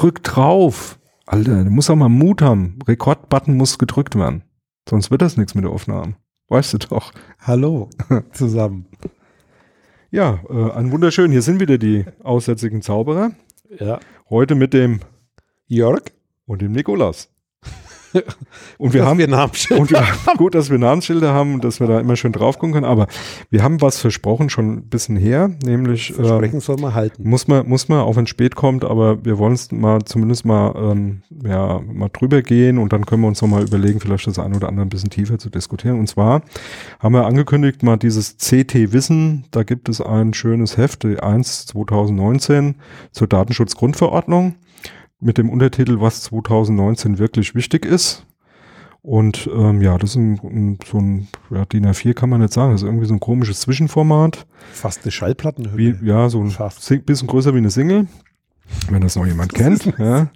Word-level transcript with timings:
Ihr 0.00 0.04
drückt 0.04 0.34
drauf. 0.34 0.98
Alter, 1.26 1.62
du 1.62 1.68
musst 1.68 1.90
auch 1.90 1.94
mal 1.94 2.08
Mut 2.08 2.40
haben. 2.40 2.78
Rekordbutton 2.88 3.54
muss 3.54 3.78
gedrückt 3.78 4.16
werden. 4.16 4.44
Sonst 4.88 5.10
wird 5.10 5.20
das 5.20 5.36
nichts 5.36 5.54
mit 5.54 5.64
der 5.64 5.72
Aufnahme. 5.72 6.14
Weißt 6.48 6.72
du 6.72 6.78
doch. 6.78 7.12
Hallo 7.38 7.90
zusammen. 8.32 8.86
Ja, 10.10 10.40
äh, 10.48 10.72
ein 10.72 10.90
wunderschön. 10.90 11.30
Hier 11.30 11.42
sind 11.42 11.60
wieder 11.60 11.76
die 11.76 12.06
aussätzigen 12.24 12.80
Zauberer. 12.80 13.32
Ja. 13.78 14.00
Heute 14.30 14.54
mit 14.54 14.72
dem 14.72 15.00
Jörg? 15.66 16.04
und 16.46 16.62
dem 16.62 16.72
Nikolaus. 16.72 17.29
Und 18.78 18.92
wir 18.92 19.00
Dass 19.00 19.08
haben 19.08 19.18
wir 19.18 19.28
Namensschilder 19.28 19.80
und 19.80 19.90
wir, 19.90 20.02
gut, 20.36 20.54
dass 20.54 20.70
wir 20.70 20.78
Namensschilder 20.78 21.32
haben 21.32 21.54
und 21.54 21.64
dass 21.64 21.80
wir 21.80 21.86
da 21.86 22.00
immer 22.00 22.16
schön 22.16 22.32
drauf 22.32 22.58
gucken 22.58 22.72
können. 22.72 22.86
Aber 22.86 23.06
wir 23.50 23.62
haben 23.62 23.80
was 23.80 23.98
versprochen 23.98 24.50
schon 24.50 24.72
ein 24.72 24.82
bisschen 24.88 25.16
her, 25.16 25.50
nämlich 25.64 26.10
äh, 26.10 26.14
Versprechen 26.14 26.60
soll 26.60 26.76
man 26.78 26.94
halten. 26.94 27.28
muss 27.28 27.46
man 27.46 27.68
muss 27.68 27.88
man 27.88 28.00
auch 28.00 28.16
wenn 28.16 28.24
es 28.24 28.30
spät 28.30 28.56
kommt, 28.56 28.84
aber 28.84 29.24
wir 29.24 29.38
wollen 29.38 29.52
es 29.52 29.70
mal 29.70 30.00
zumindest 30.04 30.44
mal 30.44 30.74
ähm, 30.76 31.22
ja 31.44 31.80
mal 31.80 32.08
drüber 32.08 32.42
gehen 32.42 32.78
und 32.78 32.92
dann 32.92 33.06
können 33.06 33.22
wir 33.22 33.28
uns 33.28 33.42
noch 33.42 33.48
mal 33.48 33.62
überlegen, 33.62 34.00
vielleicht 34.00 34.26
das 34.26 34.38
eine 34.38 34.56
oder 34.56 34.68
andere 34.68 34.86
ein 34.86 34.90
bisschen 34.90 35.10
tiefer 35.10 35.38
zu 35.38 35.50
diskutieren. 35.50 35.98
Und 35.98 36.08
zwar 36.08 36.42
haben 36.98 37.14
wir 37.14 37.26
angekündigt 37.26 37.82
mal 37.82 37.96
dieses 37.96 38.36
CT 38.38 38.92
Wissen. 38.92 39.44
Da 39.50 39.62
gibt 39.62 39.88
es 39.88 40.00
ein 40.00 40.34
schönes 40.34 40.76
Heft, 40.76 41.04
die 41.04 41.20
1 41.20 41.66
2019 41.66 42.76
zur 43.12 43.26
Datenschutzgrundverordnung 43.26 44.54
mit 45.20 45.38
dem 45.38 45.50
Untertitel, 45.50 46.00
was 46.00 46.22
2019 46.22 47.18
wirklich 47.18 47.54
wichtig 47.54 47.84
ist. 47.84 48.26
Und 49.02 49.48
ähm, 49.54 49.80
ja, 49.80 49.96
das 49.96 50.10
ist 50.10 50.16
ein, 50.16 50.38
ein, 50.44 50.78
so 50.86 50.98
ein 50.98 51.28
ja, 51.50 51.64
DIN 51.64 51.86
A4 51.86 52.12
kann 52.12 52.28
man 52.28 52.40
nicht 52.42 52.52
sagen, 52.52 52.72
das 52.72 52.82
ist 52.82 52.86
irgendwie 52.86 53.06
so 53.06 53.14
ein 53.14 53.20
komisches 53.20 53.60
Zwischenformat. 53.60 54.46
Fast 54.72 55.02
eine 55.04 55.10
Schallplattenhülle. 55.10 56.00
Wie, 56.02 56.06
ja, 56.06 56.28
so 56.28 56.42
ein. 56.42 56.54
Sing- 56.78 57.02
bisschen 57.04 57.26
größer 57.28 57.54
wie 57.54 57.58
eine 57.58 57.70
Single. 57.70 58.08
Wenn 58.90 59.00
das 59.00 59.16
noch 59.16 59.26
jemand 59.26 59.54
kennt, 59.54 59.86
ja, 59.98 60.28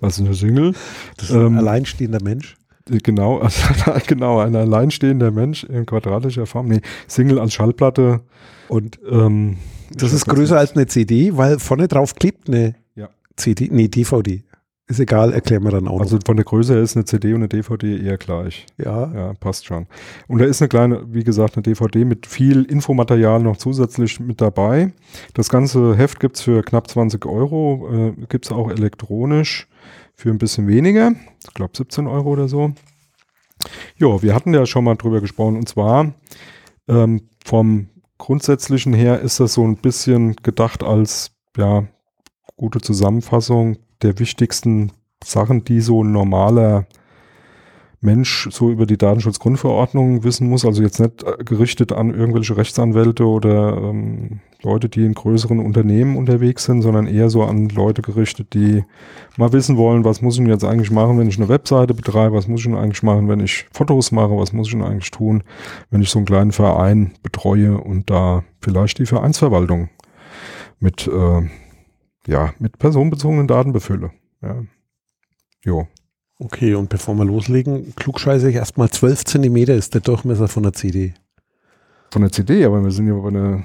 das 0.00 0.18
ist 0.18 0.24
eine 0.24 0.34
Single. 0.34 0.72
Das 1.16 1.30
ist 1.30 1.34
ein 1.36 1.46
Ähm, 1.46 1.58
alleinstehender 1.58 2.22
Mensch. 2.22 2.56
Genau, 2.86 3.38
also, 3.40 3.60
genau, 4.06 4.38
ein 4.40 4.54
alleinstehender 4.56 5.30
Mensch 5.30 5.64
in 5.64 5.84
quadratischer 5.84 6.46
Form. 6.46 6.68
Nee, 6.68 6.80
Single 7.08 7.38
als 7.40 7.52
Schallplatte. 7.54 8.20
Und 8.68 8.98
Ähm, 9.10 9.56
das 9.94 10.12
ist 10.12 10.26
größer 10.26 10.58
als 10.58 10.72
eine 10.74 10.86
CD, 10.86 11.36
weil 11.36 11.58
vorne 11.58 11.86
drauf 11.88 12.14
klebt 12.14 12.48
eine. 12.48 12.74
CD, 13.36 13.68
nee, 13.70 13.88
DVD. 13.88 14.42
Ist 14.88 14.98
egal, 14.98 15.32
erklären 15.32 15.62
wir 15.62 15.70
dann 15.70 15.88
auch 15.88 16.00
Also 16.00 16.18
von 16.24 16.36
der 16.36 16.44
Größe 16.44 16.74
her 16.74 16.82
ist 16.82 16.96
eine 16.96 17.04
CD 17.04 17.32
und 17.32 17.40
eine 17.40 17.48
DVD 17.48 17.98
eher 17.98 18.18
gleich. 18.18 18.66
noch. 18.76 18.84
Ja, 18.84 19.12
Ja, 19.14 19.32
passt 19.34 19.64
schon. 19.64 19.86
Und 20.26 20.38
da 20.38 20.44
ist 20.44 20.60
eine 20.60 20.68
kleine, 20.68 21.02
wie 21.14 21.24
gesagt, 21.24 21.56
eine 21.56 21.62
DVD 21.62 22.04
mit 22.04 22.26
viel 22.26 22.64
Infomaterial 22.64 23.42
noch 23.42 23.56
zusätzlich 23.56 24.18
mit 24.18 24.40
dabei. 24.40 24.92
Das 25.34 25.48
ganze 25.48 25.96
Heft 25.96 26.20
gibt's 26.20 26.42
für 26.42 26.62
knapp 26.62 26.88
20 26.90 27.24
Euro. 27.26 27.88
Äh, 27.90 28.26
gibt's 28.28 28.50
auch 28.50 28.70
elektronisch 28.70 29.68
für 30.14 30.30
ein 30.30 30.38
bisschen 30.38 30.66
weniger. 30.66 31.12
Ich 31.46 31.54
glaube 31.54 31.72
17 31.76 32.06
Euro 32.06 32.30
oder 32.30 32.48
so. 32.48 32.74
Ja, 33.96 34.20
wir 34.20 34.34
hatten 34.34 34.52
ja 34.52 34.66
schon 34.66 34.84
mal 34.84 34.96
drüber 34.96 35.20
gesprochen. 35.20 35.56
Und 35.56 35.68
zwar 35.68 36.12
ähm, 36.88 37.28
vom 37.44 37.88
Grundsätzlichen 38.18 38.92
her 38.92 39.20
ist 39.20 39.40
das 39.40 39.54
so 39.54 39.64
ein 39.64 39.76
bisschen 39.76 40.36
gedacht 40.36 40.82
als 40.82 41.32
ja, 41.56 41.84
gute 42.62 42.80
Zusammenfassung 42.80 43.76
der 44.02 44.20
wichtigsten 44.20 44.92
Sachen, 45.24 45.64
die 45.64 45.80
so 45.80 46.04
ein 46.04 46.12
normaler 46.12 46.86
Mensch 48.00 48.48
so 48.52 48.70
über 48.70 48.86
die 48.86 48.96
Datenschutzgrundverordnung 48.96 50.22
wissen 50.22 50.48
muss. 50.48 50.64
Also 50.64 50.80
jetzt 50.80 51.00
nicht 51.00 51.24
äh, 51.24 51.42
gerichtet 51.42 51.90
an 51.90 52.14
irgendwelche 52.14 52.56
Rechtsanwälte 52.56 53.26
oder 53.26 53.76
ähm, 53.78 54.38
Leute, 54.62 54.88
die 54.88 55.04
in 55.04 55.14
größeren 55.14 55.58
Unternehmen 55.58 56.16
unterwegs 56.16 56.62
sind, 56.62 56.82
sondern 56.82 57.08
eher 57.08 57.30
so 57.30 57.42
an 57.42 57.68
Leute 57.68 58.00
gerichtet, 58.00 58.54
die 58.54 58.84
mal 59.36 59.52
wissen 59.52 59.76
wollen, 59.76 60.04
was 60.04 60.22
muss 60.22 60.38
ich 60.38 60.46
jetzt 60.46 60.64
eigentlich 60.64 60.92
machen, 60.92 61.18
wenn 61.18 61.26
ich 61.26 61.38
eine 61.38 61.48
Webseite 61.48 61.94
betreibe, 61.94 62.36
was 62.36 62.46
muss 62.46 62.60
ich 62.60 62.66
denn 62.66 62.76
eigentlich 62.76 63.02
machen, 63.02 63.28
wenn 63.28 63.40
ich 63.40 63.66
Fotos 63.72 64.12
mache, 64.12 64.36
was 64.36 64.52
muss 64.52 64.68
ich 64.68 64.74
denn 64.74 64.84
eigentlich 64.84 65.10
tun, 65.10 65.42
wenn 65.90 66.00
ich 66.00 66.10
so 66.10 66.20
einen 66.20 66.26
kleinen 66.26 66.52
Verein 66.52 67.10
betreue 67.24 67.76
und 67.76 68.08
da 68.08 68.44
vielleicht 68.60 69.00
die 69.00 69.06
Vereinsverwaltung 69.06 69.88
mit, 70.78 71.08
äh, 71.08 71.42
ja, 72.26 72.52
mit 72.58 72.78
personenbezogenen 72.78 73.46
Daten 73.46 73.72
befülle. 73.72 74.10
Ja. 74.42 74.62
Jo. 75.64 75.86
okay. 76.38 76.74
Und 76.74 76.88
bevor 76.88 77.14
wir 77.14 77.24
loslegen, 77.24 77.94
klugscheiße 77.96 78.50
ich 78.50 78.56
erstmal 78.56 78.90
12 78.90 79.24
Zentimeter 79.24 79.74
ist 79.74 79.94
der 79.94 80.00
Durchmesser 80.00 80.48
von 80.48 80.64
der 80.64 80.72
CD. 80.72 81.14
Von 82.10 82.22
der 82.22 82.32
CD, 82.32 82.64
aber 82.64 82.82
wir 82.82 82.90
sind 82.90 83.06
ja 83.06 83.14
bei 83.14 83.30
der, 83.30 83.64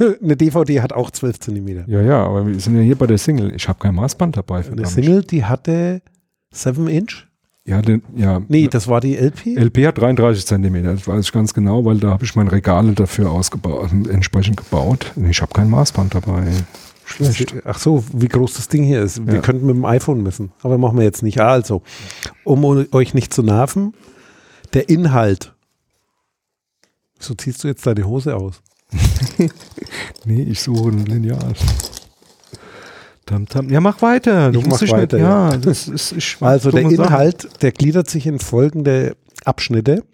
eine 0.22 0.36
DVD 0.36 0.80
hat 0.80 0.92
auch 0.92 1.10
12 1.10 1.40
Zentimeter. 1.40 1.84
ja, 1.86 2.02
ja, 2.02 2.24
aber 2.24 2.46
wir 2.46 2.58
sind 2.60 2.76
ja 2.76 2.82
hier 2.82 2.96
bei 2.96 3.06
der 3.06 3.18
Single. 3.18 3.54
Ich 3.54 3.68
habe 3.68 3.78
kein 3.78 3.94
Maßband 3.94 4.36
dabei. 4.36 4.64
Eine. 4.66 4.86
Single, 4.86 5.22
die 5.22 5.44
hatte 5.44 6.02
7 6.50 6.88
Inch? 6.88 7.26
Ja, 7.64 7.80
den, 7.80 8.02
ja. 8.16 8.42
Nee, 8.48 8.66
das 8.66 8.88
war 8.88 9.00
die 9.00 9.16
LP. 9.16 9.56
LP 9.56 9.86
hat 9.86 9.98
33 9.98 10.44
Zentimeter, 10.44 10.94
das 10.94 11.06
weiß 11.06 11.24
ich 11.24 11.32
ganz 11.32 11.54
genau, 11.54 11.84
weil 11.84 11.98
da 11.98 12.10
habe 12.10 12.24
ich 12.24 12.34
mein 12.34 12.48
Regale 12.48 12.92
dafür 12.92 13.30
ausgebaut, 13.30 13.90
entsprechend 14.10 14.56
gebaut. 14.56 15.12
Ich 15.28 15.40
habe 15.40 15.52
kein 15.52 15.70
Maßband 15.70 16.16
dabei. 16.16 16.48
Schlecht. 17.04 17.54
Ach 17.64 17.78
so, 17.78 18.04
wie 18.12 18.28
groß 18.28 18.54
das 18.54 18.68
Ding 18.68 18.84
hier 18.84 19.02
ist. 19.02 19.26
Wir 19.26 19.34
Ja. 19.34 19.40
könnten 19.40 19.66
mit 19.66 19.74
dem 19.76 19.84
iPhone 19.84 20.22
messen, 20.22 20.52
aber 20.62 20.78
machen 20.78 20.96
wir 20.98 21.04
jetzt 21.04 21.22
nicht. 21.22 21.40
Also, 21.40 21.82
um 22.44 22.64
euch 22.64 23.14
nicht 23.14 23.34
zu 23.34 23.42
nerven, 23.42 23.94
der 24.72 24.88
Inhalt. 24.88 25.54
So 27.18 27.34
ziehst 27.34 27.62
du 27.64 27.68
jetzt 27.68 27.86
deine 27.86 28.04
Hose 28.06 28.36
aus. 28.36 28.62
Nee, 30.24 30.42
ich 30.42 30.60
suche 30.60 30.90
ein 30.90 31.04
Lineal. 31.04 31.52
Tam, 33.26 33.46
tam. 33.48 33.68
Ja, 33.70 33.80
mach 33.80 34.02
weiter. 34.02 34.52
Du 34.52 34.60
Ich 34.60 34.66
musst 34.66 34.82
mach 34.82 34.90
weiter, 34.92 35.16
Nicht, 35.16 35.24
ja, 35.26 35.56
das 35.56 35.88
ist, 35.88 36.12
ich 36.12 36.36
Also 36.40 36.70
der 36.70 36.82
dumme 36.82 36.96
Sachen. 36.96 37.08
Inhalt, 37.08 37.48
der 37.62 37.72
gliedert 37.72 38.08
sich 38.10 38.26
in 38.26 38.38
folgende 38.38 39.16
Abschnitte. 39.44 40.04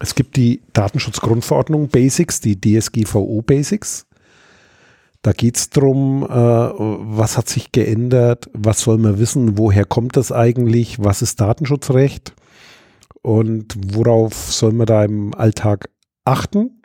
Es 0.00 0.14
gibt 0.14 0.36
die 0.36 0.62
Datenschutzgrundverordnung 0.72 1.88
Basics, 1.88 2.40
die 2.40 2.58
DSGVO 2.58 3.42
Basics. 3.42 4.06
Da 5.22 5.32
geht 5.32 5.56
es 5.56 5.68
darum, 5.68 6.22
äh, 6.22 6.28
was 6.28 7.36
hat 7.36 7.48
sich 7.48 7.72
geändert, 7.72 8.48
was 8.54 8.80
soll 8.80 8.96
man 8.96 9.18
wissen, 9.18 9.58
woher 9.58 9.84
kommt 9.84 10.16
das 10.16 10.32
eigentlich, 10.32 10.98
was 10.98 11.20
ist 11.20 11.40
Datenschutzrecht 11.40 12.34
und 13.22 13.76
worauf 13.94 14.34
soll 14.34 14.72
man 14.72 14.86
da 14.86 15.04
im 15.04 15.34
Alltag 15.34 15.90
achten. 16.24 16.82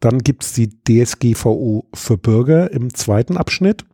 Dann 0.00 0.18
gibt 0.18 0.42
es 0.42 0.52
die 0.52 0.68
DSGVO 0.68 1.86
für 1.94 2.18
Bürger 2.18 2.72
im 2.72 2.92
zweiten 2.92 3.36
Abschnitt. 3.36 3.84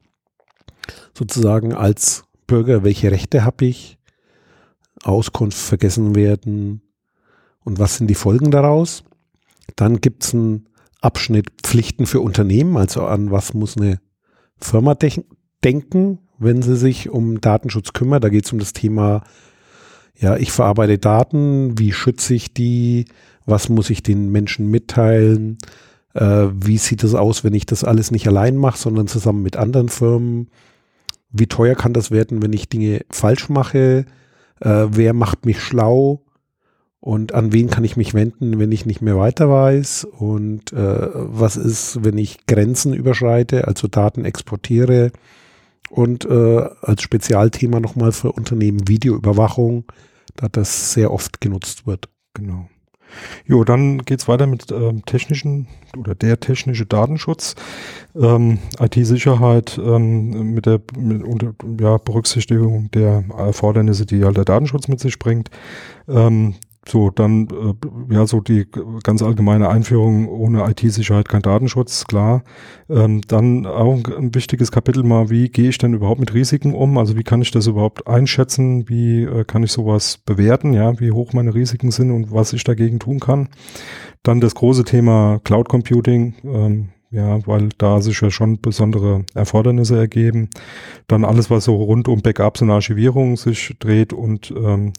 Sozusagen 1.17 1.75
als 1.75 2.25
Bürger, 2.47 2.83
welche 2.83 3.11
Rechte 3.11 3.45
habe 3.45 3.67
ich, 3.67 3.99
Auskunft 5.03 5.59
vergessen 5.59 6.15
werden 6.15 6.81
und 7.63 7.79
was 7.79 7.97
sind 7.97 8.09
die 8.09 8.15
Folgen 8.15 8.51
daraus. 8.51 9.05
Dann 9.77 10.01
gibt 10.01 10.25
es 10.25 10.35
einen 10.35 10.70
Abschnitt 11.01 11.51
Pflichten 11.63 12.07
für 12.07 12.21
Unternehmen, 12.21 12.77
also 12.77 13.05
an 13.05 13.31
was 13.31 13.55
muss 13.55 13.77
eine 13.77 14.01
Firma 14.59 14.97
denken, 15.65 16.19
wenn 16.39 16.63
sie 16.63 16.77
sich 16.77 17.09
um 17.09 17.41
Datenschutz 17.41 17.93
kümmert. 17.93 18.25
Da 18.25 18.29
geht 18.29 18.47
es 18.47 18.53
um 18.53 18.59
das 18.59 18.73
Thema, 18.73 19.23
ja, 20.19 20.37
ich 20.37 20.53
verarbeite 20.53 20.99
Daten, 20.99 21.79
wie 21.79 21.93
schütze 21.93 22.35
ich 22.35 22.53
die, 22.53 23.07
was 23.47 23.69
muss 23.69 23.91
ich 23.91 24.03
den 24.03 24.31
Menschen 24.31 24.71
mitteilen, 24.71 25.59
äh, 26.15 26.47
wie 26.53 26.79
sieht 26.79 27.05
es 27.05 27.15
aus, 27.15 27.45
wenn 27.45 27.55
ich 27.55 27.67
das 27.67 27.85
alles 27.85 28.11
nicht 28.11 28.27
allein 28.27 28.57
mache, 28.57 28.79
sondern 28.79 29.07
zusammen 29.07 29.43
mit 29.43 29.57
anderen 29.57 29.89
Firmen, 29.89 30.49
wie 31.31 31.47
teuer 31.47 31.75
kann 31.75 31.93
das 31.93 32.11
werden, 32.11 32.43
wenn 32.43 32.53
ich 32.53 32.69
Dinge 32.69 33.01
falsch 33.11 33.49
mache, 33.49 34.05
äh, 34.61 34.87
wer 34.91 35.15
macht 35.15 35.47
mich 35.47 35.61
schlau 35.61 36.23
und 37.01 37.33
an 37.33 37.53
wen 37.53 37.71
kann 37.71 37.85
ich 37.85 37.97
mich 37.97 38.13
wenden, 38.13 38.59
wenn 38.59 38.73
ich 38.73 38.85
nicht 38.85 39.01
mehr 39.01 39.17
weiter 39.17 39.49
weiß 39.49 40.05
und 40.05 40.73
äh, 40.73 41.09
was 41.15 41.57
ist, 41.57 42.05
wenn 42.05 42.19
ich 42.19 42.47
Grenzen 42.47 42.93
überschreite, 42.93 43.67
also 43.67 43.89
Daten 43.89 44.25
exportiere 44.27 45.11
und 45.89 46.27
äh, 46.27 46.69
als 46.83 47.03
Spezialthema 47.03 47.81
nochmal 47.81 48.13
für 48.13 48.33
Unternehmen 48.33 48.87
Videoüberwachung, 48.87 49.85
da 50.37 50.49
das 50.49 50.93
sehr 50.93 51.11
oft 51.11 51.41
genutzt 51.41 51.87
wird. 51.87 52.09
Genau. 52.35 52.69
Jo, 53.45 53.65
dann 53.65 54.05
geht's 54.05 54.29
weiter 54.29 54.47
mit 54.47 54.71
ähm, 54.71 55.05
technischen 55.05 55.67
oder 55.99 56.15
der 56.15 56.39
technische 56.39 56.87
Datenschutz, 56.87 57.57
ähm, 58.15 58.59
IT-Sicherheit 58.79 59.81
ähm, 59.83 60.53
mit 60.55 60.67
der 60.67 60.81
mit 60.97 61.25
unter, 61.25 61.55
ja, 61.81 61.97
Berücksichtigung 61.97 62.91
der 62.93 63.25
Erfordernisse, 63.37 64.07
die 64.07 64.23
halt 64.23 64.37
der 64.37 64.45
Datenschutz 64.45 64.87
mit 64.87 65.01
sich 65.01 65.19
bringt. 65.19 65.51
Ähm, 66.09 66.55
so, 66.87 67.11
dann 67.11 67.49
äh, 67.49 68.15
ja 68.15 68.27
so 68.27 68.41
die 68.41 68.67
ganz 69.03 69.23
allgemeine 69.23 69.69
Einführung 69.69 70.29
ohne 70.29 70.69
IT-Sicherheit 70.71 71.29
kein 71.29 71.43
Datenschutz, 71.43 72.07
klar. 72.07 72.43
Ähm, 72.89 73.21
dann 73.29 73.67
auch 73.67 73.95
ein, 73.95 74.05
ein 74.17 74.35
wichtiges 74.35 74.73
Kapitel 74.73 75.03
mal, 75.03 75.29
wie 75.29 75.51
gehe 75.51 75.69
ich 75.69 75.79
denn 75.79 75.93
überhaupt 75.93 76.21
mit 76.21 76.33
Risiken 76.33 76.75
um? 76.75 76.97
Also 76.97 77.17
wie 77.17 77.23
kann 77.23 77.43
ich 77.43 77.51
das 77.51 77.67
überhaupt 77.67 78.07
einschätzen? 78.07 78.89
Wie 78.89 79.25
äh, 79.25 79.45
kann 79.45 79.63
ich 79.63 79.73
sowas 79.73 80.19
bewerten? 80.19 80.73
Ja, 80.73 80.99
wie 81.01 81.13
hoch 81.13 81.35
meine 81.35 81.55
Risiken 81.55 81.91
sind 81.91 82.11
und 82.11 82.33
was 82.33 82.55
ich 82.55 82.65
dagegen 82.65 82.99
tun 82.99 83.21
kann. 83.21 83.49
Dann 84.23 84.41
das 84.41 84.55
große 84.55 84.85
Thema 84.85 85.39
Cloud 85.45 85.69
Computing. 85.69 86.35
Ähm, 86.45 86.89
ja, 87.11 87.45
weil 87.47 87.71
da 87.77 88.01
sich 88.01 88.21
ja 88.21 88.31
schon 88.31 88.61
besondere 88.61 89.25
Erfordernisse 89.35 89.99
ergeben. 89.99 90.49
Dann 91.09 91.25
alles, 91.25 91.51
was 91.51 91.65
so 91.65 91.75
rund 91.75 92.07
um 92.07 92.23
Backups 92.23 92.63
und 92.63 92.71
Archivierung 92.71 93.37
sich 93.37 93.75
dreht 93.81 94.13
und 94.13 94.53
ähm, 94.57 94.93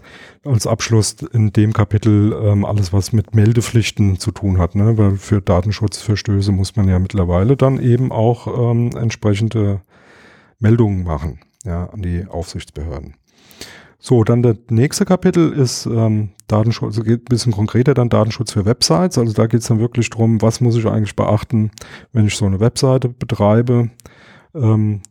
als 0.43 0.67
Abschluss 0.67 1.15
in 1.31 1.53
dem 1.53 1.71
Kapitel 1.71 2.33
ähm, 2.43 2.65
alles, 2.65 2.91
was 2.91 3.13
mit 3.13 3.33
Meldepflichten 3.33 4.19
zu 4.19 4.31
tun 4.31 4.57
hat, 4.57 4.75
ne? 4.75 4.97
weil 4.97 5.15
für 5.15 5.41
Datenschutzverstöße 5.41 6.51
muss 6.51 6.75
man 6.75 6.89
ja 6.89 6.99
mittlerweile 6.99 7.55
dann 7.55 7.79
eben 7.81 8.11
auch 8.11 8.71
ähm, 8.71 8.91
entsprechende 8.97 9.81
Meldungen 10.59 11.03
machen 11.03 11.39
ja, 11.63 11.85
an 11.85 12.01
die 12.01 12.25
Aufsichtsbehörden. 12.27 13.15
So, 14.03 14.23
dann 14.23 14.41
der 14.41 14.57
nächste 14.71 15.05
Kapitel 15.05 15.53
ist 15.53 15.85
ähm, 15.85 16.29
Datenschutz, 16.47 16.97
also 16.97 17.03
geht 17.03 17.21
ein 17.21 17.25
bisschen 17.29 17.51
konkreter 17.51 17.93
dann 17.93 18.09
Datenschutz 18.09 18.51
für 18.51 18.65
Websites. 18.65 19.19
Also 19.19 19.31
da 19.33 19.45
geht 19.45 19.61
es 19.61 19.67
dann 19.67 19.79
wirklich 19.79 20.09
drum, 20.09 20.41
was 20.41 20.59
muss 20.59 20.75
ich 20.75 20.87
eigentlich 20.87 21.15
beachten, 21.15 21.69
wenn 22.11 22.25
ich 22.25 22.35
so 22.35 22.45
eine 22.47 22.59
Webseite 22.59 23.09
betreibe. 23.09 23.91
Ähm, 24.55 25.01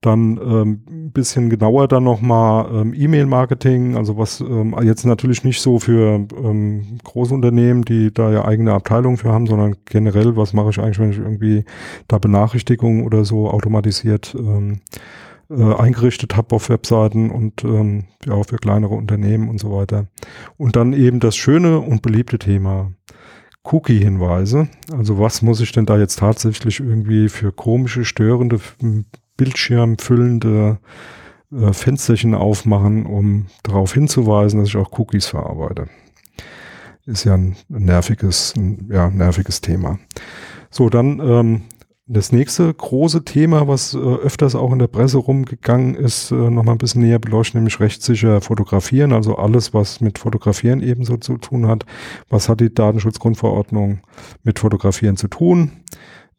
dann 0.00 0.38
ähm, 0.42 0.80
ein 0.88 1.12
bisschen 1.12 1.50
genauer 1.50 1.86
dann 1.86 2.04
nochmal 2.04 2.70
ähm, 2.72 2.94
E-Mail-Marketing, 2.94 3.98
also 3.98 4.16
was 4.16 4.40
ähm, 4.40 4.74
jetzt 4.82 5.04
natürlich 5.04 5.44
nicht 5.44 5.60
so 5.60 5.78
für 5.78 6.26
ähm, 6.42 6.98
Großunternehmen, 7.04 7.84
die 7.84 8.12
da 8.12 8.32
ja 8.32 8.46
eigene 8.46 8.72
Abteilungen 8.72 9.18
für 9.18 9.30
haben, 9.30 9.46
sondern 9.46 9.76
generell, 9.84 10.36
was 10.36 10.54
mache 10.54 10.70
ich 10.70 10.78
eigentlich, 10.78 10.98
wenn 10.98 11.10
ich 11.10 11.18
irgendwie 11.18 11.66
da 12.08 12.16
Benachrichtigungen 12.16 13.04
oder 13.04 13.26
so 13.26 13.50
automatisiert 13.50 14.34
ähm, 14.38 14.80
äh, 15.50 15.74
eingerichtet 15.74 16.36
habe 16.36 16.54
auf 16.54 16.68
Webseiten 16.68 17.30
und 17.30 17.64
ähm, 17.64 18.04
ja 18.24 18.40
für 18.42 18.56
kleinere 18.56 18.94
Unternehmen 18.94 19.48
und 19.48 19.58
so 19.58 19.72
weiter. 19.72 20.06
Und 20.56 20.76
dann 20.76 20.92
eben 20.92 21.20
das 21.20 21.36
schöne 21.36 21.80
und 21.80 22.02
beliebte 22.02 22.38
Thema 22.38 22.92
Cookie-Hinweise. 23.64 24.68
Also 24.92 25.18
was 25.18 25.42
muss 25.42 25.60
ich 25.60 25.72
denn 25.72 25.86
da 25.86 25.98
jetzt 25.98 26.20
tatsächlich 26.20 26.80
irgendwie 26.80 27.28
für 27.28 27.52
komische, 27.52 28.04
störende, 28.04 28.60
bildschirmfüllende 29.36 30.78
äh, 31.52 31.72
Fensterchen 31.72 32.34
aufmachen, 32.34 33.06
um 33.06 33.46
darauf 33.62 33.92
hinzuweisen, 33.92 34.60
dass 34.60 34.68
ich 34.68 34.76
auch 34.76 34.98
Cookies 34.98 35.26
verarbeite. 35.26 35.88
Ist 37.06 37.24
ja 37.24 37.34
ein 37.34 37.56
nerviges, 37.68 38.54
ein, 38.56 38.88
ja, 38.90 39.10
nerviges 39.10 39.60
Thema. 39.60 39.98
So, 40.70 40.88
dann 40.88 41.18
ähm, 41.18 41.62
das 42.12 42.32
nächste 42.32 42.74
große 42.74 43.24
Thema, 43.24 43.68
was 43.68 43.94
äh, 43.94 43.98
öfters 43.98 44.56
auch 44.56 44.72
in 44.72 44.80
der 44.80 44.88
Presse 44.88 45.18
rumgegangen 45.18 45.94
ist, 45.94 46.32
äh, 46.32 46.34
nochmal 46.34 46.74
ein 46.74 46.78
bisschen 46.78 47.02
näher 47.02 47.20
beleuchten, 47.20 47.60
nämlich 47.60 47.78
rechtssicher 47.78 48.40
fotografieren, 48.40 49.12
also 49.12 49.36
alles, 49.36 49.72
was 49.74 50.00
mit 50.00 50.18
Fotografieren 50.18 50.82
ebenso 50.82 51.18
zu 51.18 51.38
tun 51.38 51.68
hat. 51.68 51.86
Was 52.28 52.48
hat 52.48 52.60
die 52.60 52.74
Datenschutzgrundverordnung 52.74 54.00
mit 54.42 54.58
Fotografieren 54.58 55.16
zu 55.16 55.28
tun? 55.28 55.70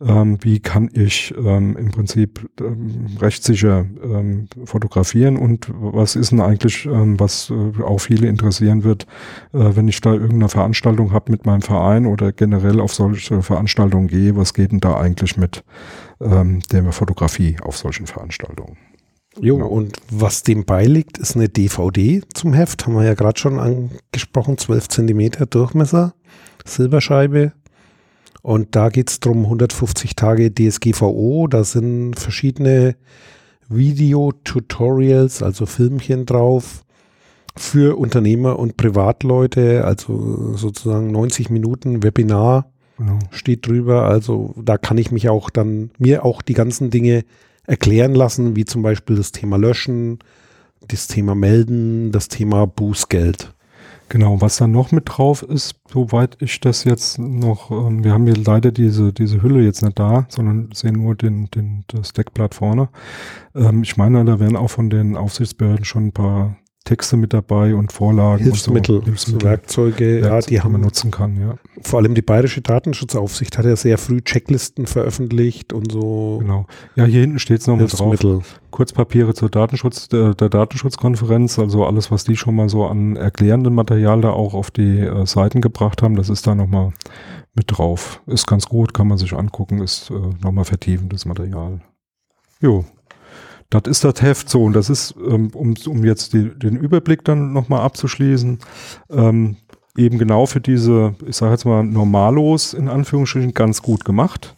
Ähm, 0.06 0.38
wie 0.42 0.59
kann 0.59 0.89
ich 0.94 1.33
ähm, 1.38 1.77
im 1.77 1.92
Prinzip 1.92 2.50
ähm, 2.59 3.18
rechtssicher 3.19 3.86
ähm, 4.03 4.48
fotografieren 4.65 5.38
und 5.38 5.68
was 5.74 6.15
ist 6.15 6.31
denn 6.31 6.42
eigentlich, 6.42 6.86
ähm, 6.86 7.19
was 7.19 7.51
äh, 7.51 7.83
auch 7.83 8.00
viele 8.00 8.27
interessieren 8.27 8.83
wird, 8.83 9.06
äh, 9.53 9.75
wenn 9.75 9.88
ich 9.88 10.01
da 10.01 10.13
irgendeine 10.13 10.50
Veranstaltung 10.50 11.12
habe 11.12 11.31
mit 11.31 11.45
meinem 11.45 11.62
Verein 11.62 12.06
oder 12.06 12.31
generell 12.31 12.80
auf 12.80 12.94
solche 12.94 13.42
Veranstaltungen 13.42 14.07
gehe, 14.07 14.36
was 14.36 14.53
geht 14.53 14.71
denn 14.71 14.80
da 14.80 14.95
eigentlich 14.95 15.38
mit 15.38 15.63
ähm, 16.19 16.62
der 16.71 16.92
Fotografie 16.92 17.57
auf 17.62 17.77
solchen 17.77 18.07
Veranstaltungen? 18.07 18.77
Jo, 19.39 19.56
genau. 19.56 19.69
und 19.69 19.98
was 20.09 20.44
dem 20.44 20.65
beiliegt, 20.65 21.18
ist 21.18 21.36
eine 21.36 21.48
DVD 21.48 22.21
zum 22.33 22.53
Heft, 22.53 22.86
haben 22.86 22.95
wir 22.95 23.06
ja 23.06 23.13
gerade 23.13 23.39
schon 23.39 23.59
angesprochen, 23.59 24.57
12 24.57 24.89
Zentimeter 24.89 25.45
Durchmesser, 25.45 26.13
Silberscheibe, 26.65 27.53
und 28.41 28.75
da 28.75 28.89
geht 28.89 29.09
es 29.09 29.19
darum, 29.19 29.43
150 29.43 30.15
Tage 30.15 30.53
DSGVO. 30.53 31.47
Da 31.47 31.63
sind 31.63 32.15
verschiedene 32.15 32.95
Video-Tutorials, 33.69 35.43
also 35.43 35.65
Filmchen 35.65 36.25
drauf 36.25 36.83
für 37.55 37.97
Unternehmer 37.97 38.57
und 38.57 38.77
Privatleute, 38.77 39.85
also 39.85 40.55
sozusagen 40.55 41.11
90 41.11 41.49
Minuten 41.49 42.01
Webinar 42.01 42.71
genau. 42.97 43.19
steht 43.29 43.67
drüber. 43.67 44.05
Also 44.05 44.53
da 44.57 44.77
kann 44.77 44.97
ich 44.97 45.11
mich 45.11 45.29
auch 45.29 45.49
dann 45.49 45.91
mir 45.97 46.25
auch 46.25 46.41
die 46.41 46.53
ganzen 46.53 46.89
Dinge 46.89 47.23
erklären 47.67 48.15
lassen, 48.15 48.55
wie 48.55 48.65
zum 48.65 48.81
Beispiel 48.81 49.17
das 49.17 49.31
Thema 49.31 49.57
Löschen, 49.57 50.19
das 50.88 51.07
Thema 51.07 51.35
Melden, 51.35 52.11
das 52.11 52.27
Thema 52.27 52.65
Bußgeld. 52.65 53.53
Genau, 54.11 54.41
was 54.41 54.57
dann 54.57 54.73
noch 54.73 54.91
mit 54.91 55.03
drauf 55.05 55.41
ist, 55.41 55.75
soweit 55.89 56.35
ich 56.41 56.59
das 56.59 56.83
jetzt 56.83 57.17
noch, 57.17 57.71
ähm, 57.71 58.03
wir 58.03 58.11
haben 58.11 58.25
hier 58.25 58.35
leider 58.35 58.73
diese, 58.73 59.13
diese 59.13 59.41
Hülle 59.41 59.63
jetzt 59.63 59.83
nicht 59.83 59.97
da, 59.97 60.25
sondern 60.27 60.69
sehen 60.73 61.01
nur 61.01 61.15
den, 61.15 61.49
den, 61.51 61.85
das 61.87 62.11
Deckblatt 62.11 62.53
vorne. 62.53 62.89
Ähm, 63.55 63.83
ich 63.83 63.95
meine, 63.95 64.25
da 64.25 64.37
werden 64.41 64.57
auch 64.57 64.69
von 64.69 64.89
den 64.89 65.15
Aufsichtsbehörden 65.15 65.85
schon 65.85 66.07
ein 66.07 66.11
paar 66.11 66.57
Texte 66.83 67.15
mit 67.15 67.31
dabei 67.31 67.75
und 67.75 67.91
Vorlagen. 67.91 68.43
Hilfsmittel, 68.43 68.97
und 68.97 69.01
so. 69.01 69.05
Hilfsmittel. 69.05 69.49
Werkzeuge, 69.49 70.19
ja, 70.19 70.39
die, 70.39 70.59
die 70.59 70.67
man 70.67 70.81
nutzen 70.81 71.11
kann, 71.11 71.39
ja. 71.39 71.55
Vor 71.81 71.99
allem 71.99 72.15
die 72.15 72.23
Bayerische 72.23 72.61
Datenschutzaufsicht 72.61 73.57
hat 73.57 73.65
ja 73.65 73.75
sehr 73.75 73.97
früh 73.97 74.21
Checklisten 74.21 74.87
veröffentlicht 74.87 75.73
und 75.73 75.91
so. 75.91 76.39
Genau. 76.41 76.65
Ja, 76.95 77.05
hier 77.05 77.21
hinten 77.21 77.39
steht 77.39 77.61
es 77.61 77.67
nochmal 77.67 77.87
drauf. 77.87 78.59
Kurzpapiere 78.71 79.33
zur 79.33 79.49
Datenschutz, 79.49 80.07
der, 80.07 80.33
der, 80.33 80.49
Datenschutzkonferenz, 80.49 81.59
also 81.59 81.85
alles, 81.85 82.09
was 82.09 82.23
die 82.23 82.37
schon 82.37 82.55
mal 82.55 82.69
so 82.69 82.85
an 82.85 83.15
erklärendem 83.15 83.75
Material 83.75 84.21
da 84.21 84.31
auch 84.31 84.53
auf 84.53 84.71
die 84.71 84.99
äh, 84.99 85.25
Seiten 85.25 85.61
gebracht 85.61 86.01
haben, 86.01 86.15
das 86.15 86.29
ist 86.29 86.47
da 86.47 86.55
nochmal 86.55 86.93
mit 87.53 87.65
drauf. 87.67 88.21
Ist 88.27 88.47
ganz 88.47 88.67
gut, 88.67 88.93
kann 88.93 89.07
man 89.07 89.17
sich 89.17 89.33
angucken, 89.33 89.81
ist 89.81 90.09
äh, 90.09 90.13
nochmal 90.41 90.65
vertiefendes 90.65 91.25
Material. 91.25 91.81
Jo, 92.61 92.85
das 93.71 93.83
ist 93.85 94.03
das 94.03 94.21
Heft 94.21 94.50
so 94.50 94.63
und 94.65 94.73
das 94.73 94.89
ist, 94.89 95.15
ähm, 95.27 95.50
um, 95.53 95.73
um 95.88 96.03
jetzt 96.03 96.33
die, 96.33 96.50
den 96.50 96.75
Überblick 96.75 97.23
dann 97.23 97.53
nochmal 97.53 97.81
abzuschließen, 97.81 98.59
ähm, 99.09 99.56
eben 99.97 100.18
genau 100.19 100.45
für 100.45 100.62
diese, 100.62 101.15
ich 101.25 101.38
sage 101.38 101.53
jetzt 101.53 101.65
mal, 101.65 101.83
Normalos 101.83 102.73
in 102.73 102.89
Anführungsstrichen 102.89 103.53
ganz 103.53 103.81
gut 103.81 104.06
gemacht. 104.06 104.56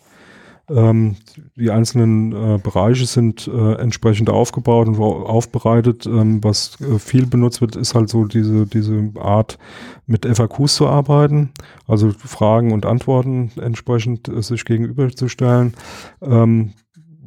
Ähm, 0.70 1.18
die 1.58 1.72
einzelnen 1.72 2.32
äh, 2.32 2.58
Bereiche 2.58 3.06
sind 3.06 3.48
äh, 3.48 3.74
entsprechend 3.74 4.30
aufgebaut 4.30 4.88
und 4.88 4.98
aufbereitet. 4.98 6.06
Ähm, 6.06 6.42
was 6.44 6.80
äh, 6.82 7.00
viel 7.00 7.26
benutzt 7.26 7.60
wird, 7.60 7.76
ist 7.76 7.96
halt 7.96 8.10
so 8.10 8.26
diese, 8.26 8.66
diese 8.66 9.12
Art, 9.20 9.60
mit 10.06 10.26
FAQs 10.26 10.76
zu 10.76 10.88
arbeiten, 10.88 11.52
also 11.88 12.12
Fragen 12.12 12.72
und 12.72 12.86
Antworten 12.86 13.52
entsprechend 13.62 14.28
äh, 14.30 14.42
sich 14.42 14.66
gegenüberzustellen. 14.66 15.74
Ähm, 16.22 16.74